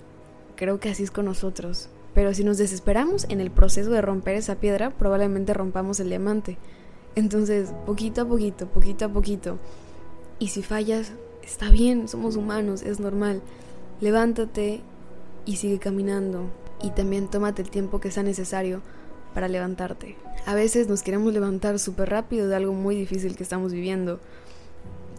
creo 0.56 0.78
que 0.78 0.90
así 0.90 1.02
es 1.02 1.10
con 1.10 1.24
nosotros. 1.24 1.88
Pero 2.14 2.34
si 2.34 2.44
nos 2.44 2.58
desesperamos 2.58 3.26
en 3.30 3.40
el 3.40 3.50
proceso 3.50 3.90
de 3.90 4.02
romper 4.02 4.36
esa 4.36 4.56
piedra, 4.56 4.90
probablemente 4.90 5.54
rompamos 5.54 6.00
el 6.00 6.08
diamante. 6.10 6.58
Entonces, 7.14 7.72
poquito 7.86 8.22
a 8.22 8.24
poquito, 8.24 8.66
poquito 8.66 9.04
a 9.04 9.08
poquito. 9.08 9.58
Y 10.38 10.48
si 10.48 10.62
fallas, 10.62 11.12
está 11.42 11.70
bien, 11.70 12.08
somos 12.08 12.36
humanos, 12.36 12.82
es 12.82 13.00
normal. 13.00 13.42
Levántate 14.00 14.80
y 15.44 15.56
sigue 15.56 15.78
caminando. 15.78 16.50
Y 16.82 16.90
también 16.90 17.28
tómate 17.28 17.62
el 17.62 17.70
tiempo 17.70 18.00
que 18.00 18.10
sea 18.10 18.22
necesario 18.22 18.82
para 19.34 19.48
levantarte. 19.48 20.16
A 20.46 20.54
veces 20.54 20.88
nos 20.88 21.02
queremos 21.02 21.32
levantar 21.32 21.78
súper 21.78 22.10
rápido 22.10 22.48
de 22.48 22.56
algo 22.56 22.72
muy 22.72 22.96
difícil 22.96 23.36
que 23.36 23.42
estamos 23.42 23.72
viviendo. 23.72 24.18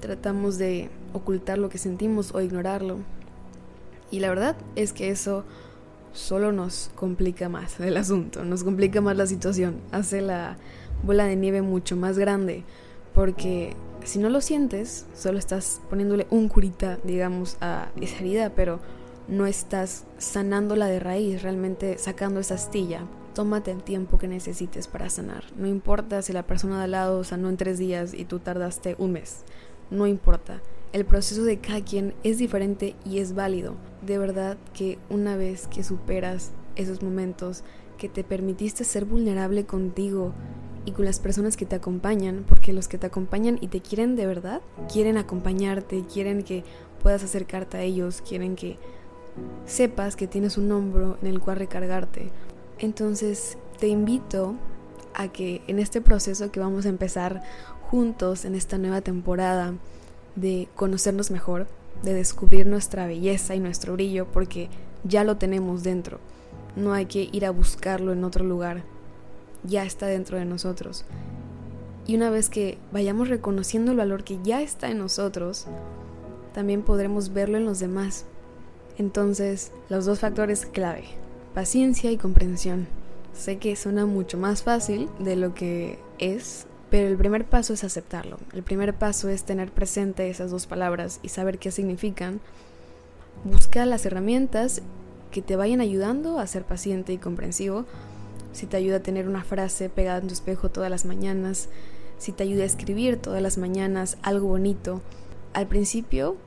Tratamos 0.01 0.57
de 0.57 0.89
ocultar 1.13 1.57
lo 1.57 1.69
que 1.69 1.77
sentimos 1.77 2.33
o 2.33 2.41
ignorarlo. 2.41 2.97
Y 4.12 4.19
la 4.19 4.29
verdad 4.29 4.57
es 4.75 4.93
que 4.93 5.09
eso 5.09 5.45
solo 6.12 6.51
nos 6.51 6.91
complica 6.95 7.50
más 7.50 7.79
el 7.79 7.97
asunto, 7.97 8.43
nos 8.45 8.63
complica 8.63 9.01
más 9.01 9.17
la 9.17 9.25
situación, 9.25 9.77
hace 9.91 10.21
la 10.21 10.57
bola 11.03 11.25
de 11.25 11.36
nieve 11.36 11.62
mucho 11.62 11.95
más 11.95 12.17
grande, 12.17 12.63
porque 13.13 13.75
si 14.03 14.19
no 14.19 14.29
lo 14.29 14.41
sientes, 14.41 15.05
solo 15.13 15.38
estás 15.38 15.81
poniéndole 15.89 16.27
un 16.29 16.48
curita, 16.48 16.98
digamos, 17.03 17.57
a 17.62 17.89
esa 18.01 18.17
herida, 18.17 18.50
pero 18.55 18.79
no 19.27 19.45
estás 19.45 20.05
sanándola 20.17 20.88
de 20.88 21.00
raíz, 21.00 21.41
realmente 21.41 21.98
sacando 21.98 22.39
esa 22.39 22.55
astilla. 22.55 23.01
Tómate 23.33 23.72
el 23.72 23.81
tiempo 23.81 24.17
que 24.17 24.27
necesites 24.27 24.88
para 24.88 25.10
sanar. 25.10 25.43
No 25.57 25.67
importa 25.67 26.22
si 26.22 26.33
la 26.33 26.45
persona 26.45 26.77
de 26.77 26.83
al 26.83 26.91
lado 26.91 27.24
sanó 27.24 27.50
en 27.50 27.57
tres 27.57 27.79
días 27.79 28.13
y 28.13 28.25
tú 28.25 28.39
tardaste 28.39 28.95
un 29.00 29.13
mes. 29.13 29.43
No 29.89 30.05
importa. 30.07 30.62
El 30.91 31.05
proceso 31.05 31.43
de 31.43 31.57
cada 31.57 31.81
quien 31.81 32.13
es 32.24 32.38
diferente 32.38 32.95
y 33.03 33.17
es 33.17 33.33
válido. 33.33 33.75
De 34.05 34.19
verdad 34.19 34.57
que 34.74 35.00
una 35.10 35.36
vez 35.36 35.67
que 35.67 35.83
superas 35.83 36.51
esos 36.75 37.01
momentos, 37.01 37.63
que 37.98 38.10
te 38.10 38.24
permitiste 38.24 38.83
ser 38.83 39.05
vulnerable 39.05 39.65
contigo 39.65 40.33
y 40.85 40.91
con 40.91 41.05
las 41.05 41.19
personas 41.19 41.57
que 41.57 41.65
te 41.65 41.75
acompañan, 41.75 42.45
porque 42.47 42.73
los 42.73 42.87
que 42.87 42.97
te 42.97 43.07
acompañan 43.07 43.57
y 43.61 43.67
te 43.67 43.81
quieren 43.81 44.15
de 44.15 44.25
verdad, 44.25 44.61
quieren 44.91 45.17
acompañarte, 45.17 46.03
quieren 46.11 46.43
que 46.43 46.63
puedas 47.01 47.23
acercarte 47.23 47.77
a 47.77 47.81
ellos, 47.81 48.21
quieren 48.27 48.55
que 48.55 48.77
sepas 49.65 50.15
que 50.15 50.27
tienes 50.27 50.57
un 50.57 50.71
hombro 50.71 51.17
en 51.21 51.27
el 51.27 51.39
cual 51.39 51.57
recargarte. 51.57 52.31
Entonces 52.79 53.57
te 53.79 53.87
invito 53.87 54.55
a 55.13 55.27
que 55.29 55.61
en 55.67 55.79
este 55.79 56.01
proceso 56.01 56.51
que 56.51 56.59
vamos 56.59 56.85
a 56.85 56.89
empezar 56.89 57.43
juntos 57.89 58.45
en 58.45 58.55
esta 58.55 58.77
nueva 58.77 59.01
temporada 59.01 59.73
de 60.35 60.67
conocernos 60.75 61.31
mejor, 61.31 61.67
de 62.01 62.13
descubrir 62.13 62.65
nuestra 62.65 63.07
belleza 63.07 63.55
y 63.55 63.59
nuestro 63.59 63.93
brillo, 63.93 64.27
porque 64.31 64.69
ya 65.03 65.23
lo 65.23 65.37
tenemos 65.37 65.83
dentro. 65.83 66.19
No 66.75 66.93
hay 66.93 67.05
que 67.05 67.29
ir 67.31 67.45
a 67.45 67.51
buscarlo 67.51 68.13
en 68.13 68.23
otro 68.23 68.43
lugar 68.43 68.83
ya 69.63 69.84
está 69.84 70.08
dentro 70.08 70.38
de 70.38 70.46
nosotros. 70.46 71.05
Y 72.05 72.15
una 72.15 72.29
vez 72.29 72.50
que 72.50 72.77
vayamos 72.91 73.29
reconociendo 73.29 73.91
el 73.91 73.98
valor 73.98 74.24
que 74.24 74.39
ya 74.43 74.62
está 74.62 74.89
en 74.89 74.98
nosotros, 74.98 75.67
también 76.53 76.84
podremos 76.84 77.34
verlo 77.34 77.58
en 77.58 77.65
los 77.65 77.79
demás. 77.79 78.25
Entonces, 78.98 79.72
los 79.89 80.05
dos 80.05 80.20
factores 80.20 80.65
clave, 80.65 81.05
paciencia 81.53 82.12
y 82.12 82.17
comprensión. 82.17 82.88
Sé 83.34 83.58
que 83.58 83.75
suena 83.75 84.05
mucho 84.05 84.38
más 84.38 84.63
fácil 84.63 85.10
de 85.20 85.36
lo 85.36 85.55
que 85.55 85.98
es, 86.20 86.67
pero 86.91 87.08
el 87.08 87.17
primer 87.17 87.46
paso 87.46 87.74
es 87.74 87.84
aceptarlo. 87.84 88.38
El 88.53 88.62
primer 88.62 88.93
paso 88.93 89.29
es 89.29 89.43
tener 89.43 89.72
presente 89.72 90.29
esas 90.29 90.51
dos 90.51 90.67
palabras 90.67 91.20
y 91.24 91.29
saber 91.29 91.58
qué 91.58 91.72
significan. 91.72 92.39
Buscar 93.43 93.88
las 93.88 94.05
herramientas 94.05 94.84
que 95.32 95.41
te 95.41 95.55
vayan 95.55 95.82
ayudando 95.82 96.38
a 96.38 96.46
ser 96.46 96.63
paciente 96.63 97.13
y 97.13 97.17
comprensivo 97.17 97.86
si 98.53 98.65
te 98.65 98.77
ayuda 98.77 98.98
a 98.98 99.03
tener 99.03 99.27
una 99.27 99.43
frase 99.43 99.89
pegada 99.89 100.19
en 100.19 100.27
tu 100.27 100.33
espejo 100.33 100.69
todas 100.69 100.89
las 100.89 101.05
mañanas, 101.05 101.69
si 102.17 102.31
te 102.31 102.43
ayuda 102.43 102.63
a 102.63 102.67
escribir 102.67 103.17
todas 103.17 103.41
las 103.41 103.57
mañanas 103.57 104.17
algo 104.22 104.48
bonito. 104.48 105.01
Al 105.53 105.67
principio 105.67 106.38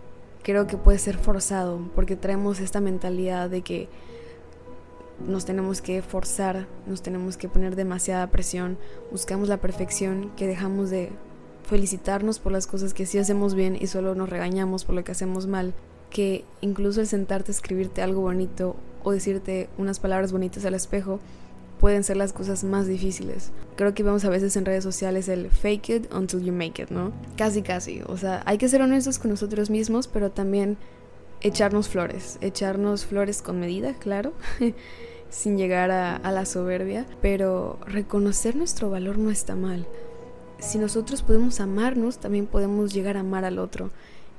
creo 0.42 0.66
que 0.66 0.76
puede 0.76 0.98
ser 0.98 1.18
forzado 1.18 1.80
porque 1.94 2.16
traemos 2.16 2.60
esta 2.60 2.80
mentalidad 2.80 3.50
de 3.50 3.62
que 3.62 3.88
nos 5.26 5.44
tenemos 5.44 5.80
que 5.80 6.02
forzar, 6.02 6.66
nos 6.86 7.02
tenemos 7.02 7.36
que 7.36 7.48
poner 7.48 7.74
demasiada 7.74 8.30
presión, 8.30 8.78
buscamos 9.10 9.48
la 9.48 9.56
perfección 9.58 10.30
que 10.36 10.46
dejamos 10.46 10.90
de 10.90 11.10
felicitarnos 11.64 12.38
por 12.38 12.52
las 12.52 12.66
cosas 12.66 12.94
que 12.94 13.06
sí 13.06 13.18
hacemos 13.18 13.54
bien 13.54 13.76
y 13.80 13.86
solo 13.88 14.14
nos 14.14 14.28
regañamos 14.28 14.84
por 14.84 14.94
lo 14.94 15.04
que 15.04 15.12
hacemos 15.12 15.46
mal, 15.46 15.74
que 16.10 16.44
incluso 16.60 17.00
el 17.00 17.06
sentarte 17.06 17.50
a 17.50 17.54
escribirte 17.54 18.02
algo 18.02 18.20
bonito 18.20 18.76
o 19.02 19.12
decirte 19.12 19.68
unas 19.78 19.98
palabras 19.98 20.32
bonitas 20.32 20.64
al 20.64 20.74
espejo 20.74 21.18
pueden 21.86 22.02
ser 22.02 22.16
las 22.16 22.32
cosas 22.32 22.64
más 22.64 22.88
difíciles. 22.88 23.52
Creo 23.76 23.94
que 23.94 24.02
vemos 24.02 24.24
a 24.24 24.28
veces 24.28 24.56
en 24.56 24.64
redes 24.64 24.82
sociales 24.82 25.28
el 25.28 25.48
fake 25.52 25.88
it 25.90 26.12
until 26.12 26.42
you 26.42 26.52
make 26.52 26.82
it, 26.82 26.90
¿no? 26.90 27.12
Casi, 27.36 27.62
casi. 27.62 28.02
O 28.08 28.16
sea, 28.16 28.42
hay 28.44 28.58
que 28.58 28.68
ser 28.68 28.82
honestos 28.82 29.20
con 29.20 29.30
nosotros 29.30 29.70
mismos, 29.70 30.08
pero 30.08 30.32
también 30.32 30.78
echarnos 31.42 31.88
flores. 31.88 32.38
Echarnos 32.40 33.06
flores 33.06 33.40
con 33.40 33.60
medida, 33.60 33.94
claro. 33.94 34.32
sin 35.30 35.56
llegar 35.56 35.92
a, 35.92 36.16
a, 36.16 36.32
la 36.32 36.44
soberbia, 36.44 37.06
pero 37.22 37.78
reconocer 37.86 38.56
nuestro 38.56 38.90
valor 38.90 39.16
no 39.16 39.30
está 39.30 39.54
mal. 39.54 39.86
Si 40.58 40.78
nosotros 40.78 41.22
podemos 41.22 41.60
amarnos, 41.60 42.18
también 42.18 42.46
podemos 42.46 42.92
llegar 42.92 43.16
a 43.16 43.20
amar 43.20 43.44
al 43.44 43.60
otro. 43.60 43.92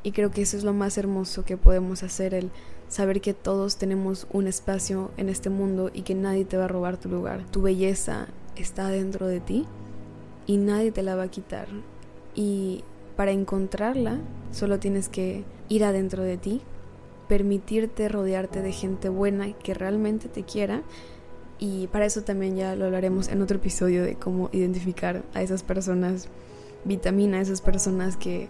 Y 0.04 0.12
creo 0.12 0.32
que 0.32 0.42
eso 0.42 0.58
es 0.58 0.63
lo 0.63 0.74
más 0.74 0.98
hermoso 0.98 1.44
que 1.44 1.58
podemos 1.58 2.04
hacer, 2.04 2.34
el 2.34 2.51
saber 2.88 3.22
que 3.22 3.34
todos 3.34 3.77
tenemos 3.77 4.27
un 4.32 4.48
espacio 4.48 5.12
en 5.18 5.30
este 5.30 5.50
mundo 5.50 5.92
y 5.94 6.04
que 6.04 6.16
nadie 6.16 6.46
te 6.46 6.58
va 6.58 6.66
a 6.66 6.70
robar 6.70 6.98
tu 6.98 7.10
lugar. 7.10 7.46
Tu 7.51 7.62
belleza 7.62 8.27
está 8.56 8.89
dentro 8.89 9.27
de 9.27 9.39
ti 9.39 9.66
y 10.46 10.58
nadie 10.58 10.92
te 10.92 11.04
la 11.04 11.16
va 11.16 11.24
a 11.24 11.32
quitar. 11.32 11.68
Y 12.36 12.84
para 13.16 13.32
encontrarla 13.32 14.20
solo 14.51 14.80
tienes 14.80 15.10
que 15.10 15.44
ir 15.70 15.84
adentro 15.84 16.24
de 16.24 16.38
ti, 16.38 16.62
permitirte 17.27 18.08
rodearte 18.08 18.62
de 18.62 18.72
gente 18.72 19.10
buena 19.10 19.51
que 19.54 19.74
realmente 19.74 20.30
te 20.30 20.44
quiera. 20.44 20.84
Y 21.60 21.88
para 21.88 22.06
eso 22.06 22.22
también 22.22 22.56
ya 22.56 22.75
lo 22.75 22.86
hablaremos 22.86 23.27
en 23.27 23.42
otro 23.42 23.58
episodio 23.58 24.04
de 24.04 24.16
cómo 24.16 24.50
identificar 24.54 25.24
a 25.34 25.42
esas 25.42 25.63
personas 25.63 26.30
vitamina, 26.86 27.42
esas 27.42 27.62
personas 27.62 28.16
que 28.16 28.48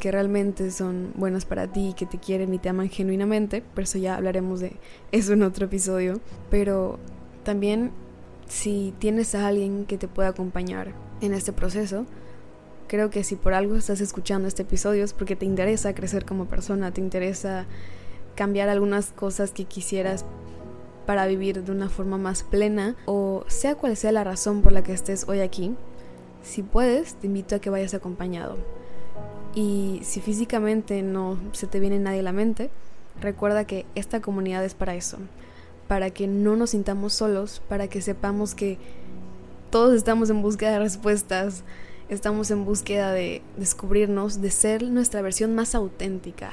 que 0.00 0.10
realmente 0.10 0.70
son 0.72 1.12
buenas 1.14 1.44
para 1.44 1.70
ti, 1.70 1.94
que 1.96 2.06
te 2.06 2.18
quieren 2.18 2.52
y 2.52 2.58
te 2.58 2.68
aman 2.68 2.88
genuinamente, 2.88 3.62
por 3.62 3.84
eso 3.84 3.98
ya 3.98 4.16
hablaremos 4.16 4.58
de 4.58 4.72
eso 5.12 5.34
en 5.34 5.42
otro 5.42 5.66
episodio, 5.66 6.20
pero 6.50 6.98
también 7.44 7.92
si 8.48 8.92
tienes 8.98 9.34
a 9.36 9.46
alguien 9.46 9.84
que 9.86 9.98
te 9.98 10.08
pueda 10.08 10.30
acompañar 10.30 10.92
en 11.20 11.34
este 11.34 11.52
proceso, 11.52 12.06
creo 12.88 13.10
que 13.10 13.22
si 13.22 13.36
por 13.36 13.54
algo 13.54 13.76
estás 13.76 14.00
escuchando 14.00 14.48
este 14.48 14.62
episodio 14.62 15.04
es 15.04 15.12
porque 15.12 15.36
te 15.36 15.46
interesa 15.46 15.94
crecer 15.94 16.24
como 16.24 16.46
persona, 16.46 16.92
te 16.92 17.00
interesa 17.00 17.66
cambiar 18.34 18.68
algunas 18.68 19.12
cosas 19.12 19.52
que 19.52 19.66
quisieras 19.66 20.24
para 21.06 21.26
vivir 21.26 21.62
de 21.62 21.72
una 21.72 21.88
forma 21.88 22.18
más 22.18 22.42
plena 22.42 22.96
o 23.06 23.44
sea 23.48 23.74
cual 23.74 23.96
sea 23.96 24.12
la 24.12 24.24
razón 24.24 24.62
por 24.62 24.72
la 24.72 24.82
que 24.82 24.92
estés 24.92 25.28
hoy 25.28 25.40
aquí, 25.40 25.74
si 26.42 26.62
puedes, 26.62 27.14
te 27.14 27.26
invito 27.26 27.54
a 27.54 27.58
que 27.58 27.70
vayas 27.70 27.94
acompañado. 27.94 28.79
Y 29.54 30.00
si 30.04 30.20
físicamente 30.20 31.02
no 31.02 31.38
se 31.52 31.66
te 31.66 31.80
viene 31.80 31.98
nadie 31.98 32.20
a 32.20 32.24
la 32.24 32.32
mente, 32.32 32.70
recuerda 33.20 33.66
que 33.66 33.86
esta 33.94 34.20
comunidad 34.20 34.64
es 34.64 34.74
para 34.74 34.94
eso, 34.94 35.18
para 35.88 36.10
que 36.10 36.26
no 36.26 36.56
nos 36.56 36.70
sintamos 36.70 37.14
solos, 37.14 37.60
para 37.68 37.88
que 37.88 38.00
sepamos 38.00 38.54
que 38.54 38.78
todos 39.70 39.94
estamos 39.94 40.30
en 40.30 40.42
búsqueda 40.42 40.72
de 40.72 40.78
respuestas, 40.78 41.64
estamos 42.08 42.50
en 42.50 42.64
búsqueda 42.64 43.12
de 43.12 43.42
descubrirnos, 43.56 44.40
de 44.40 44.50
ser 44.50 44.82
nuestra 44.84 45.22
versión 45.22 45.54
más 45.54 45.74
auténtica. 45.74 46.52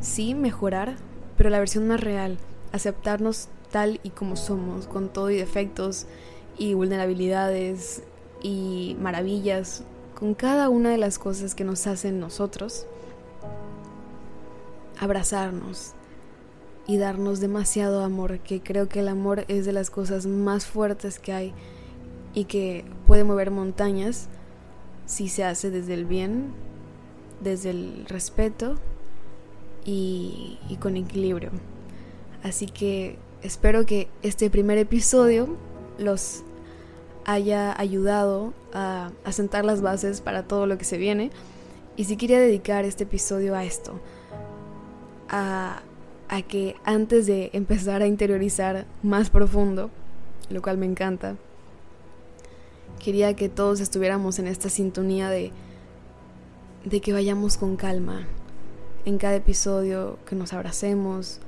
Sí, 0.00 0.34
mejorar, 0.34 0.96
pero 1.36 1.50
la 1.50 1.58
versión 1.58 1.88
más 1.88 2.00
real, 2.00 2.38
aceptarnos 2.72 3.48
tal 3.70 4.00
y 4.02 4.10
como 4.10 4.36
somos, 4.36 4.86
con 4.86 5.08
todo 5.08 5.30
y 5.30 5.36
defectos 5.36 6.06
y 6.58 6.74
vulnerabilidades 6.74 8.02
y 8.42 8.96
maravillas, 9.00 9.82
con 10.18 10.34
cada 10.34 10.70
una 10.70 10.90
de 10.90 10.98
las 10.98 11.18
cosas 11.18 11.54
que 11.54 11.62
nos 11.62 11.86
hacen 11.86 12.18
nosotros, 12.18 12.86
abrazarnos 14.98 15.92
y 16.86 16.96
darnos 16.96 17.38
demasiado 17.38 18.02
amor, 18.02 18.38
que 18.38 18.62
creo 18.62 18.88
que 18.88 19.00
el 19.00 19.08
amor 19.08 19.44
es 19.48 19.66
de 19.66 19.72
las 19.72 19.90
cosas 19.90 20.26
más 20.26 20.64
fuertes 20.66 21.18
que 21.18 21.32
hay 21.32 21.52
y 22.32 22.44
que 22.44 22.84
puede 23.06 23.24
mover 23.24 23.50
montañas 23.50 24.28
si 25.04 25.28
se 25.28 25.44
hace 25.44 25.70
desde 25.70 25.92
el 25.92 26.06
bien, 26.06 26.46
desde 27.42 27.70
el 27.70 28.06
respeto 28.08 28.76
y, 29.84 30.58
con 30.80 30.96
equilibrio. 30.96 31.50
Así 32.42 32.66
que 32.66 33.18
espero 33.42 33.84
que 33.84 34.08
este 34.22 34.48
primer 34.48 34.78
episodio 34.78 35.56
los 35.98 36.42
haya 37.26 37.78
ayudado 37.78 38.54
a, 38.72 39.10
sentar 39.30 39.66
las 39.66 39.82
bases 39.82 40.22
para 40.22 40.44
todo 40.44 40.66
lo 40.66 40.78
que 40.78 40.84
se 40.84 40.96
viene. 40.96 41.30
Y 41.96 42.04
si 42.04 42.16
quería 42.16 42.40
dedicar 42.40 42.84
este 42.86 43.04
episodio 43.04 43.54
a 43.54 43.64
esto, 43.64 44.00
a, 45.28 45.82
a 46.28 46.42
que 46.42 46.76
antes 46.84 47.26
de 47.26 47.50
empezar 47.52 48.00
a 48.00 48.06
interiorizar 48.06 48.86
más 49.02 49.28
profundo, 49.28 49.90
lo 50.48 50.62
cual 50.62 50.78
me 50.78 50.86
encanta, 50.86 51.36
Quería 52.98 53.34
que 53.34 53.48
todos 53.48 53.80
estuviéramos 53.80 54.38
en 54.38 54.46
esta 54.46 54.68
sintonía 54.68 55.30
de, 55.30 55.52
de 56.84 57.00
que 57.00 57.12
vayamos 57.12 57.56
con 57.56 57.76
calma 57.76 58.26
en 59.04 59.18
cada 59.18 59.36
episodio, 59.36 60.18
que 60.26 60.34
nos 60.34 60.52
abracemos, 60.52 61.38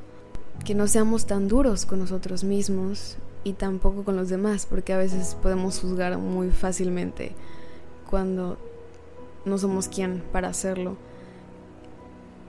que 0.65 0.75
no 0.75 0.87
seamos 0.87 1.27
tan 1.27 1.49
duros 1.49 1.87
con 1.87 1.99
nosotros 1.99 2.45
mismos 2.45 3.17
y 3.49 3.53
tampoco 3.55 4.05
con 4.05 4.17
los 4.17 4.29
demás, 4.29 4.67
porque 4.67 4.93
a 4.93 4.99
veces 4.99 5.37
podemos 5.43 5.81
juzgar 5.81 6.19
muy 6.19 6.51
fácilmente 6.51 7.33
cuando 8.11 8.59
no 9.45 9.57
somos 9.59 9.89
quien 9.89 10.23
para 10.33 10.49
hacerlo. 10.49 10.97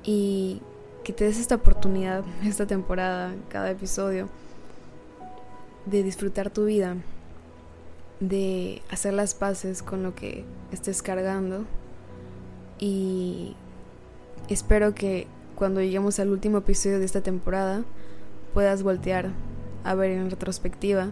Y 0.03 0.61
que 1.03 1.13
te 1.13 1.23
des 1.23 1.39
esta 1.39 1.55
oportunidad, 1.55 2.23
esta 2.43 2.67
temporada, 2.67 3.33
cada 3.49 3.71
episodio, 3.71 4.27
de 5.85 6.03
disfrutar 6.03 6.49
tu 6.49 6.65
vida 6.65 6.97
de 8.19 8.81
hacer 8.89 9.13
las 9.13 9.33
paces 9.33 9.81
con 9.81 10.03
lo 10.03 10.13
que 10.13 10.43
estés 10.71 11.01
cargando 11.01 11.65
y 12.77 13.55
espero 14.49 14.93
que 14.93 15.27
cuando 15.55 15.81
lleguemos 15.81 16.19
al 16.19 16.29
último 16.29 16.59
episodio 16.59 16.99
de 16.99 17.05
esta 17.05 17.21
temporada 17.21 17.83
puedas 18.53 18.83
voltear 18.83 19.31
a 19.83 19.95
ver 19.95 20.11
en 20.11 20.29
retrospectiva 20.29 21.11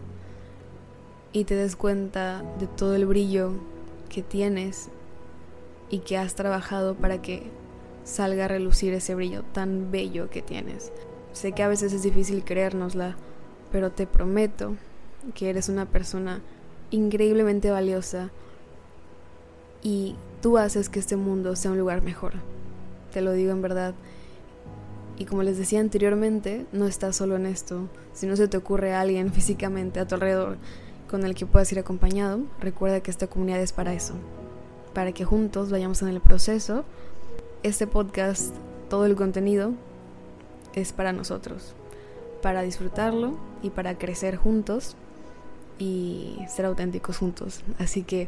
y 1.34 1.44
te 1.44 1.56
des 1.56 1.76
cuenta 1.76 2.44
de 2.60 2.68
todo 2.68 2.96
el 2.96 3.06
brillo 3.06 3.54
que 4.10 4.24
tienes 4.24 4.90
y 5.90 6.00
que 6.00 6.18
has 6.18 6.36
trabajado 6.36 6.96
para 6.96 7.22
que 7.22 7.50
salga 8.04 8.46
a 8.46 8.48
relucir 8.48 8.94
ese 8.94 9.16
brillo 9.16 9.44
tan 9.44 9.92
bello 9.92 10.30
que 10.30 10.42
tienes. 10.42 10.92
Sé 11.34 11.52
que 11.52 11.64
a 11.64 11.68
veces 11.68 11.94
es 11.94 12.04
difícil 12.04 12.44
creérnosla, 12.44 13.16
pero 13.72 13.92
te 13.92 14.08
prometo 14.08 14.76
que 15.36 15.50
eres 15.50 15.70
una 15.70 15.86
persona 15.86 16.42
increíblemente 16.90 17.70
valiosa 17.70 18.32
y 19.84 20.16
tú 20.42 20.58
haces 20.58 20.90
que 20.90 21.00
este 21.00 21.18
mundo 21.18 21.56
sea 21.56 21.72
un 21.72 21.78
lugar 21.78 22.02
mejor. 22.02 22.34
Te 23.12 23.22
lo 23.22 23.34
digo 23.34 23.52
en 23.52 23.62
verdad. 23.62 23.94
Y 25.18 25.26
como 25.26 25.44
les 25.44 25.58
decía 25.58 25.80
anteriormente, 25.80 26.66
no 26.72 26.86
estás 26.86 27.16
solo 27.16 27.36
en 27.36 27.48
esto. 27.48 27.90
Si 28.14 28.28
no 28.28 28.36
se 28.36 28.48
te 28.48 28.58
ocurre 28.58 28.94
alguien 28.94 29.34
físicamente 29.34 30.00
a 30.00 30.08
tu 30.08 30.16
alrededor 30.16 30.58
con 31.10 31.26
el 31.26 31.34
que 31.34 31.46
puedas 31.46 31.72
ir 31.72 31.80
acompañado, 31.80 32.42
recuerda 32.60 33.02
que 33.02 33.10
esta 33.10 33.28
comunidad 33.28 33.62
es 33.62 33.74
para 33.74 33.94
eso. 33.94 34.14
Para 34.94 35.12
que 35.14 35.26
juntos 35.26 35.72
vayamos 35.72 36.02
en 36.04 36.10
el 36.10 36.22
proceso. 36.22 36.86
Este 37.64 37.88
podcast, 37.88 38.54
todo 38.90 39.06
el 39.06 39.16
contenido, 39.16 39.74
es 40.76 40.94
para 40.94 41.14
nosotros. 41.14 41.74
Para 42.44 42.62
disfrutarlo 42.62 43.40
y 43.64 43.72
para 43.72 43.98
crecer 43.98 44.36
juntos 44.36 44.96
y 45.80 46.38
ser 46.48 46.66
auténticos 46.66 47.18
juntos. 47.18 47.62
Así 47.80 48.04
que, 48.04 48.28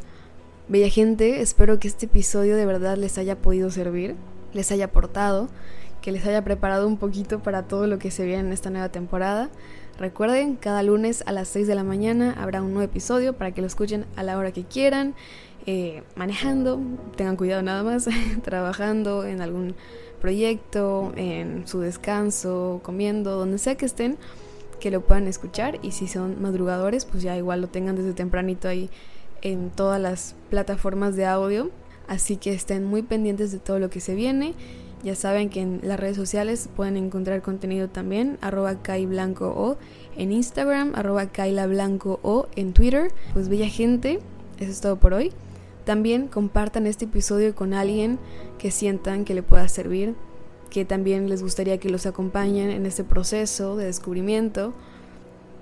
bella 0.68 0.90
gente, 0.90 1.42
espero 1.42 1.80
que 1.80 1.88
este 1.88 2.08
episodio 2.08 2.56
de 2.56 2.66
verdad 2.66 2.98
les 2.98 3.20
haya 3.20 3.36
podido 3.36 3.70
servir, 3.70 4.16
les 4.54 4.72
haya 4.72 4.86
aportado, 4.86 5.50
que 6.02 6.12
les 6.12 6.26
haya 6.26 6.44
preparado 6.44 6.88
un 6.88 6.98
poquito 6.98 7.40
para 7.40 7.64
todo 7.64 7.88
lo 7.88 8.00
que 8.00 8.12
se 8.12 8.26
viene 8.26 8.42
en 8.42 8.54
esta 8.54 8.70
nueva 8.70 8.90
temporada. 8.90 9.50
Recuerden, 9.98 10.56
cada 10.56 10.82
lunes 10.82 11.24
a 11.26 11.32
las 11.32 11.50
6 11.50 11.68
de 11.68 11.76
la 11.76 11.84
mañana 11.84 12.34
habrá 12.40 12.62
un 12.62 12.74
nuevo 12.74 12.90
episodio 12.90 13.34
para 13.34 13.52
que 13.52 13.62
lo 13.62 13.68
escuchen 13.68 14.06
a 14.16 14.24
la 14.24 14.38
hora 14.38 14.52
que 14.52 14.64
quieran, 14.64 15.14
eh, 15.66 16.04
manejando, 16.16 16.80
tengan 17.18 17.36
cuidado 17.36 17.62
nada 17.62 17.84
más, 17.84 18.08
trabajando 18.44 19.26
en 19.26 19.42
algún 19.42 19.76
proyecto, 20.22 21.12
en 21.16 21.68
su 21.68 21.82
descanso, 21.82 22.80
comiendo, 22.84 23.36
donde 23.36 23.58
sea 23.58 23.76
que 23.76 23.86
estén 23.86 24.18
que 24.80 24.92
lo 24.92 25.02
puedan 25.02 25.28
escuchar. 25.28 25.80
Y 25.82 25.92
si 25.92 26.08
son 26.08 26.42
madrugadores 26.42 27.06
pues 27.06 27.22
ya 27.22 27.38
igual 27.38 27.62
lo 27.62 27.68
tengan 27.68 27.96
desde 27.96 28.14
tempranito 28.14 28.68
ahí 28.68 28.90
en 29.42 29.70
todas 29.70 30.02
las 30.02 30.36
plataformas 30.50 31.16
de 31.16 31.26
audio. 31.26 31.70
Así 32.08 32.38
que 32.38 32.54
estén 32.54 32.86
muy 32.86 33.04
pendientes 33.04 33.52
de 33.52 33.60
todo 33.60 33.78
lo 33.80 33.90
que 33.90 34.00
se 34.00 34.16
viene 34.16 34.56
ya 35.04 35.16
saben 35.16 35.50
que 35.50 35.62
en 35.62 35.80
las 35.84 36.00
redes 36.00 36.18
sociales 36.18 36.70
pueden 36.76 36.98
encontrar 36.98 37.42
contenido 37.42 37.88
también 37.88 38.38
arroba 38.42 38.78
Blanco 39.08 39.48
o 39.48 39.78
en 40.18 40.32
Instagram 40.32 40.94
arroba 40.96 41.28
Kaila 41.28 41.68
Blanco 41.68 42.20
o 42.24 42.48
en 42.56 42.74
Twitter. 42.74 43.12
Pues 43.34 43.50
bella 43.50 43.68
gente 43.68 44.20
eso 44.60 44.72
es 44.72 44.82
todo 44.82 44.98
por 44.98 45.14
hoy. 45.14 45.32
También 45.86 46.28
compartan 46.28 46.86
este 46.86 47.06
episodio 47.06 47.56
con 47.56 47.74
alguien 47.74 48.20
que 48.58 48.72
sientan 48.72 49.26
que 49.26 49.34
le 49.34 49.44
pueda 49.44 49.68
servir 49.68 50.16
que 50.70 50.86
también 50.86 51.30
les 51.30 51.42
gustaría 51.42 51.80
que 51.80 51.90
los 51.90 52.06
acompañen 52.06 52.70
en 52.70 52.86
este 52.86 53.04
proceso 53.04 53.76
de 53.76 53.86
descubrimiento. 53.86 54.74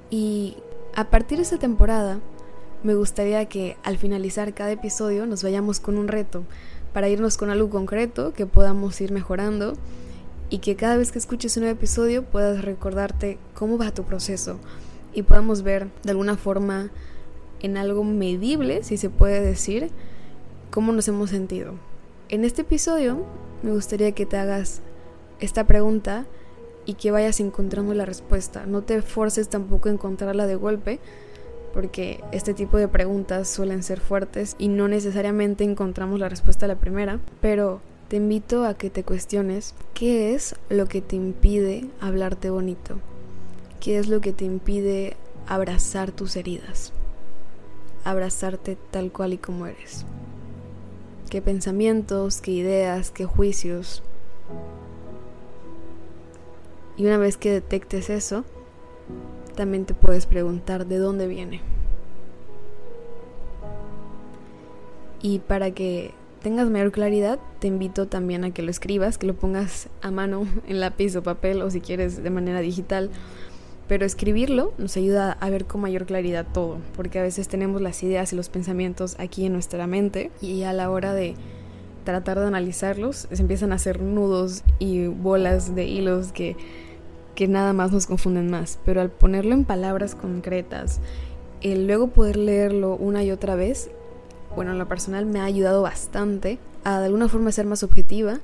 Y 0.09 0.57
a 0.95 1.09
partir 1.09 1.37
de 1.37 1.43
esta 1.43 1.57
temporada, 1.57 2.19
me 2.83 2.93
gustaría 2.93 3.45
que 3.45 3.77
al 3.83 3.97
finalizar 3.97 4.53
cada 4.53 4.71
episodio 4.71 5.25
nos 5.25 5.43
vayamos 5.43 5.79
con 5.79 5.97
un 5.97 6.07
reto, 6.07 6.43
para 6.93 7.09
irnos 7.09 7.37
con 7.37 7.49
algo 7.49 7.69
concreto 7.69 8.33
que 8.33 8.45
podamos 8.45 8.99
ir 9.01 9.11
mejorando 9.11 9.73
y 10.49 10.59
que 10.59 10.75
cada 10.75 10.97
vez 10.97 11.11
que 11.11 11.19
escuches 11.19 11.57
un 11.57 11.63
nuevo 11.63 11.77
episodio 11.77 12.23
puedas 12.23 12.63
recordarte 12.63 13.37
cómo 13.53 13.77
va 13.77 13.91
tu 13.91 14.03
proceso 14.03 14.59
y 15.13 15.23
podamos 15.23 15.63
ver 15.63 15.87
de 16.03 16.11
alguna 16.11 16.37
forma 16.37 16.89
en 17.61 17.77
algo 17.77 18.03
medible, 18.03 18.83
si 18.83 18.97
se 18.97 19.09
puede 19.09 19.41
decir, 19.41 19.89
cómo 20.69 20.91
nos 20.91 21.07
hemos 21.07 21.31
sentido. 21.31 21.73
En 22.29 22.43
este 22.43 22.61
episodio 22.61 23.25
me 23.63 23.71
gustaría 23.71 24.11
que 24.11 24.25
te 24.25 24.37
hagas 24.37 24.81
esta 25.39 25.65
pregunta 25.65 26.25
y 26.85 26.93
que 26.93 27.11
vayas 27.11 27.39
encontrando 27.39 27.93
la 27.93 28.05
respuesta. 28.05 28.65
No 28.65 28.83
te 28.83 29.01
forces 29.01 29.49
tampoco 29.49 29.89
a 29.89 29.91
encontrarla 29.91 30.47
de 30.47 30.55
golpe, 30.55 30.99
porque 31.73 32.23
este 32.31 32.53
tipo 32.53 32.77
de 32.77 32.87
preguntas 32.87 33.47
suelen 33.47 33.83
ser 33.83 33.99
fuertes 33.99 34.55
y 34.57 34.67
no 34.67 34.87
necesariamente 34.87 35.63
encontramos 35.63 36.19
la 36.19 36.29
respuesta 36.29 36.65
a 36.65 36.69
la 36.69 36.75
primera, 36.75 37.19
pero 37.41 37.81
te 38.07 38.17
invito 38.17 38.65
a 38.65 38.75
que 38.75 38.89
te 38.89 39.03
cuestiones 39.03 39.75
qué 39.93 40.33
es 40.33 40.55
lo 40.69 40.87
que 40.87 41.01
te 41.01 41.15
impide 41.15 41.85
hablarte 41.99 42.49
bonito, 42.49 42.97
qué 43.79 43.97
es 43.97 44.07
lo 44.07 44.21
que 44.21 44.33
te 44.33 44.45
impide 44.45 45.17
abrazar 45.47 46.11
tus 46.11 46.35
heridas, 46.35 46.93
abrazarte 48.03 48.77
tal 48.91 49.11
cual 49.11 49.33
y 49.33 49.37
como 49.37 49.67
eres. 49.67 50.05
¿Qué 51.29 51.41
pensamientos, 51.41 52.39
qué 52.39 52.51
ideas, 52.51 53.11
qué 53.11 53.25
juicios 53.25 54.01
y 56.97 57.05
una 57.05 57.17
vez 57.17 57.37
que 57.37 57.51
detectes 57.51 58.09
eso, 58.09 58.43
también 59.57 59.83
te 59.83 59.93
puedes 59.93 60.25
preguntar 60.25 60.85
de 60.85 60.97
dónde 60.97 61.27
viene. 61.27 61.59
Y 65.21 65.39
para 65.39 65.71
que 65.71 66.13
tengas 66.41 66.69
mayor 66.69 66.93
claridad, 66.93 67.39
te 67.59 67.67
invito 67.67 68.07
también 68.07 68.45
a 68.45 68.51
que 68.51 68.61
lo 68.61 68.71
escribas, 68.71 69.17
que 69.17 69.27
lo 69.27 69.33
pongas 69.33 69.89
a 70.01 70.11
mano 70.11 70.47
en 70.67 70.79
lápiz 70.79 71.13
o 71.17 71.23
papel 71.23 71.61
o 71.61 71.69
si 71.69 71.81
quieres 71.81 72.23
de 72.23 72.29
manera 72.29 72.61
digital. 72.61 73.09
Pero 73.89 74.05
escribirlo 74.05 74.73
nos 74.77 74.95
ayuda 74.95 75.33
a 75.33 75.49
ver 75.49 75.65
con 75.65 75.81
mayor 75.81 76.05
claridad 76.05 76.45
todo, 76.53 76.77
porque 76.95 77.19
a 77.19 77.23
veces 77.23 77.47
tenemos 77.47 77.81
las 77.81 78.03
ideas 78.03 78.31
y 78.31 78.35
los 78.35 78.49
pensamientos 78.49 79.15
aquí 79.17 79.45
en 79.45 79.53
nuestra 79.53 79.87
mente 79.87 80.31
y 80.41 80.63
a 80.63 80.73
la 80.73 80.89
hora 80.89 81.13
de 81.13 81.35
tratar 82.03 82.39
de 82.39 82.45
analizarlos 82.45 83.27
se 83.31 83.41
empiezan 83.41 83.73
a 83.73 83.75
hacer 83.75 84.01
nudos 84.01 84.63
y 84.79 85.07
bolas 85.07 85.75
de 85.75 85.85
hilos 85.85 86.31
que 86.31 86.55
que 87.37 87.47
nada 87.47 87.71
más 87.71 87.91
nos 87.91 88.07
confunden 88.07 88.49
más, 88.49 88.79
pero 88.83 88.99
al 88.99 89.11
ponerlo 89.11 89.53
en 89.53 89.63
palabras 89.63 90.15
concretas 90.15 90.99
el 91.61 91.85
luego 91.85 92.07
poder 92.07 92.35
leerlo 92.35 92.95
una 92.95 93.23
y 93.23 93.29
otra 93.29 93.55
vez, 93.55 93.91
bueno, 94.55 94.71
en 94.71 94.79
lo 94.79 94.87
personal 94.87 95.27
me 95.27 95.39
ha 95.39 95.43
ayudado 95.43 95.83
bastante 95.83 96.57
a 96.83 96.99
de 96.99 97.05
alguna 97.05 97.29
forma 97.29 97.51
ser 97.51 97.67
más 97.67 97.83
objetiva, 97.83 98.39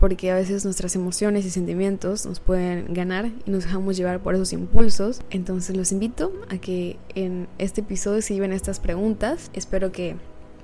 porque 0.00 0.32
a 0.32 0.34
veces 0.34 0.64
nuestras 0.64 0.96
emociones 0.96 1.46
y 1.46 1.50
sentimientos 1.50 2.26
nos 2.26 2.40
pueden 2.40 2.92
ganar 2.92 3.30
y 3.46 3.50
nos 3.52 3.64
dejamos 3.64 3.96
llevar 3.96 4.20
por 4.20 4.34
esos 4.34 4.52
impulsos. 4.52 5.20
Entonces 5.30 5.76
los 5.76 5.92
invito 5.92 6.32
a 6.50 6.58
que 6.58 6.98
en 7.14 7.46
este 7.58 7.82
episodio 7.82 8.20
se 8.20 8.34
lleven 8.34 8.52
estas 8.52 8.80
preguntas. 8.80 9.52
Espero 9.54 9.92
que 9.92 10.16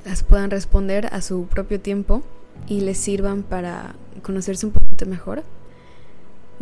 las 0.05 0.25
puedan 0.25 0.51
responder 0.51 1.07
a 1.13 1.21
su 1.21 1.47
propio 1.47 1.81
tiempo 1.81 2.23
y 2.67 2.81
les 2.81 2.99
sirvan 2.99 3.45
para 3.45 3.95
conocerse 4.23 4.67
un 4.67 4.73
poquito 4.73 5.07
mejor. 5.07 5.45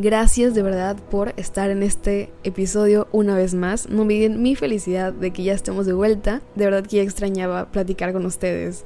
Gracias 0.00 0.54
de 0.54 0.62
verdad 0.62 0.96
por 1.10 1.34
estar 1.36 1.70
en 1.70 1.82
este 1.82 2.30
episodio 2.44 3.08
una 3.10 3.34
vez 3.34 3.54
más. 3.54 3.88
No 3.88 4.02
olviden 4.02 4.40
mi 4.40 4.54
felicidad 4.54 5.12
de 5.12 5.32
que 5.32 5.42
ya 5.42 5.54
estemos 5.54 5.86
de 5.86 5.92
vuelta. 5.92 6.40
De 6.54 6.66
verdad 6.66 6.86
que 6.86 7.02
extrañaba 7.02 7.72
platicar 7.72 8.12
con 8.12 8.24
ustedes 8.24 8.84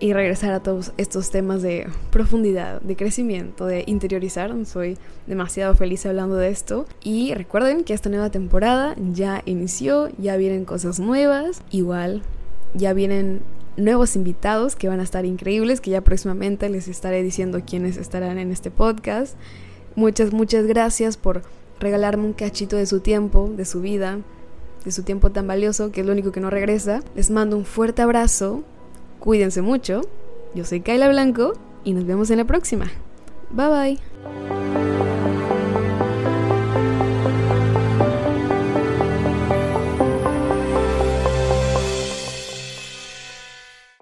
y 0.00 0.12
regresar 0.12 0.52
a 0.52 0.58
todos 0.58 0.90
estos 0.96 1.30
temas 1.30 1.62
de 1.62 1.86
profundidad, 2.10 2.80
de 2.80 2.96
crecimiento, 2.96 3.64
de 3.64 3.84
interiorizar. 3.86 4.52
Soy 4.66 4.98
demasiado 5.28 5.76
feliz 5.76 6.04
hablando 6.04 6.34
de 6.34 6.48
esto. 6.48 6.84
Y 7.04 7.32
recuerden 7.34 7.84
que 7.84 7.94
esta 7.94 8.08
nueva 8.08 8.30
temporada 8.30 8.96
ya 9.12 9.42
inició, 9.44 10.08
ya 10.18 10.36
vienen 10.36 10.64
cosas 10.64 10.98
nuevas. 10.98 11.62
Igual, 11.70 12.22
ya 12.74 12.92
vienen 12.92 13.42
nuevos 13.76 14.16
invitados 14.16 14.74
que 14.74 14.88
van 14.88 14.98
a 14.98 15.04
estar 15.04 15.24
increíbles, 15.24 15.80
que 15.80 15.92
ya 15.92 16.00
próximamente 16.00 16.68
les 16.70 16.88
estaré 16.88 17.22
diciendo 17.22 17.60
quiénes 17.64 17.96
estarán 17.98 18.36
en 18.40 18.50
este 18.50 18.72
podcast. 18.72 19.36
Muchas, 20.00 20.32
muchas 20.32 20.66
gracias 20.66 21.18
por 21.18 21.42
regalarme 21.78 22.24
un 22.24 22.32
cachito 22.32 22.76
de 22.76 22.86
su 22.86 23.00
tiempo, 23.00 23.50
de 23.54 23.66
su 23.66 23.82
vida, 23.82 24.20
de 24.82 24.92
su 24.92 25.02
tiempo 25.02 25.28
tan 25.28 25.46
valioso, 25.46 25.92
que 25.92 26.00
es 26.00 26.06
lo 26.06 26.14
único 26.14 26.32
que 26.32 26.40
no 26.40 26.48
regresa. 26.48 27.02
Les 27.14 27.30
mando 27.30 27.58
un 27.58 27.66
fuerte 27.66 28.00
abrazo, 28.00 28.62
cuídense 29.18 29.60
mucho. 29.60 30.00
Yo 30.54 30.64
soy 30.64 30.80
Kaila 30.80 31.10
Blanco 31.10 31.52
y 31.84 31.92
nos 31.92 32.06
vemos 32.06 32.30
en 32.30 32.38
la 32.38 32.46
próxima. 32.46 32.90
Bye 33.50 33.68
bye. 33.68 34.79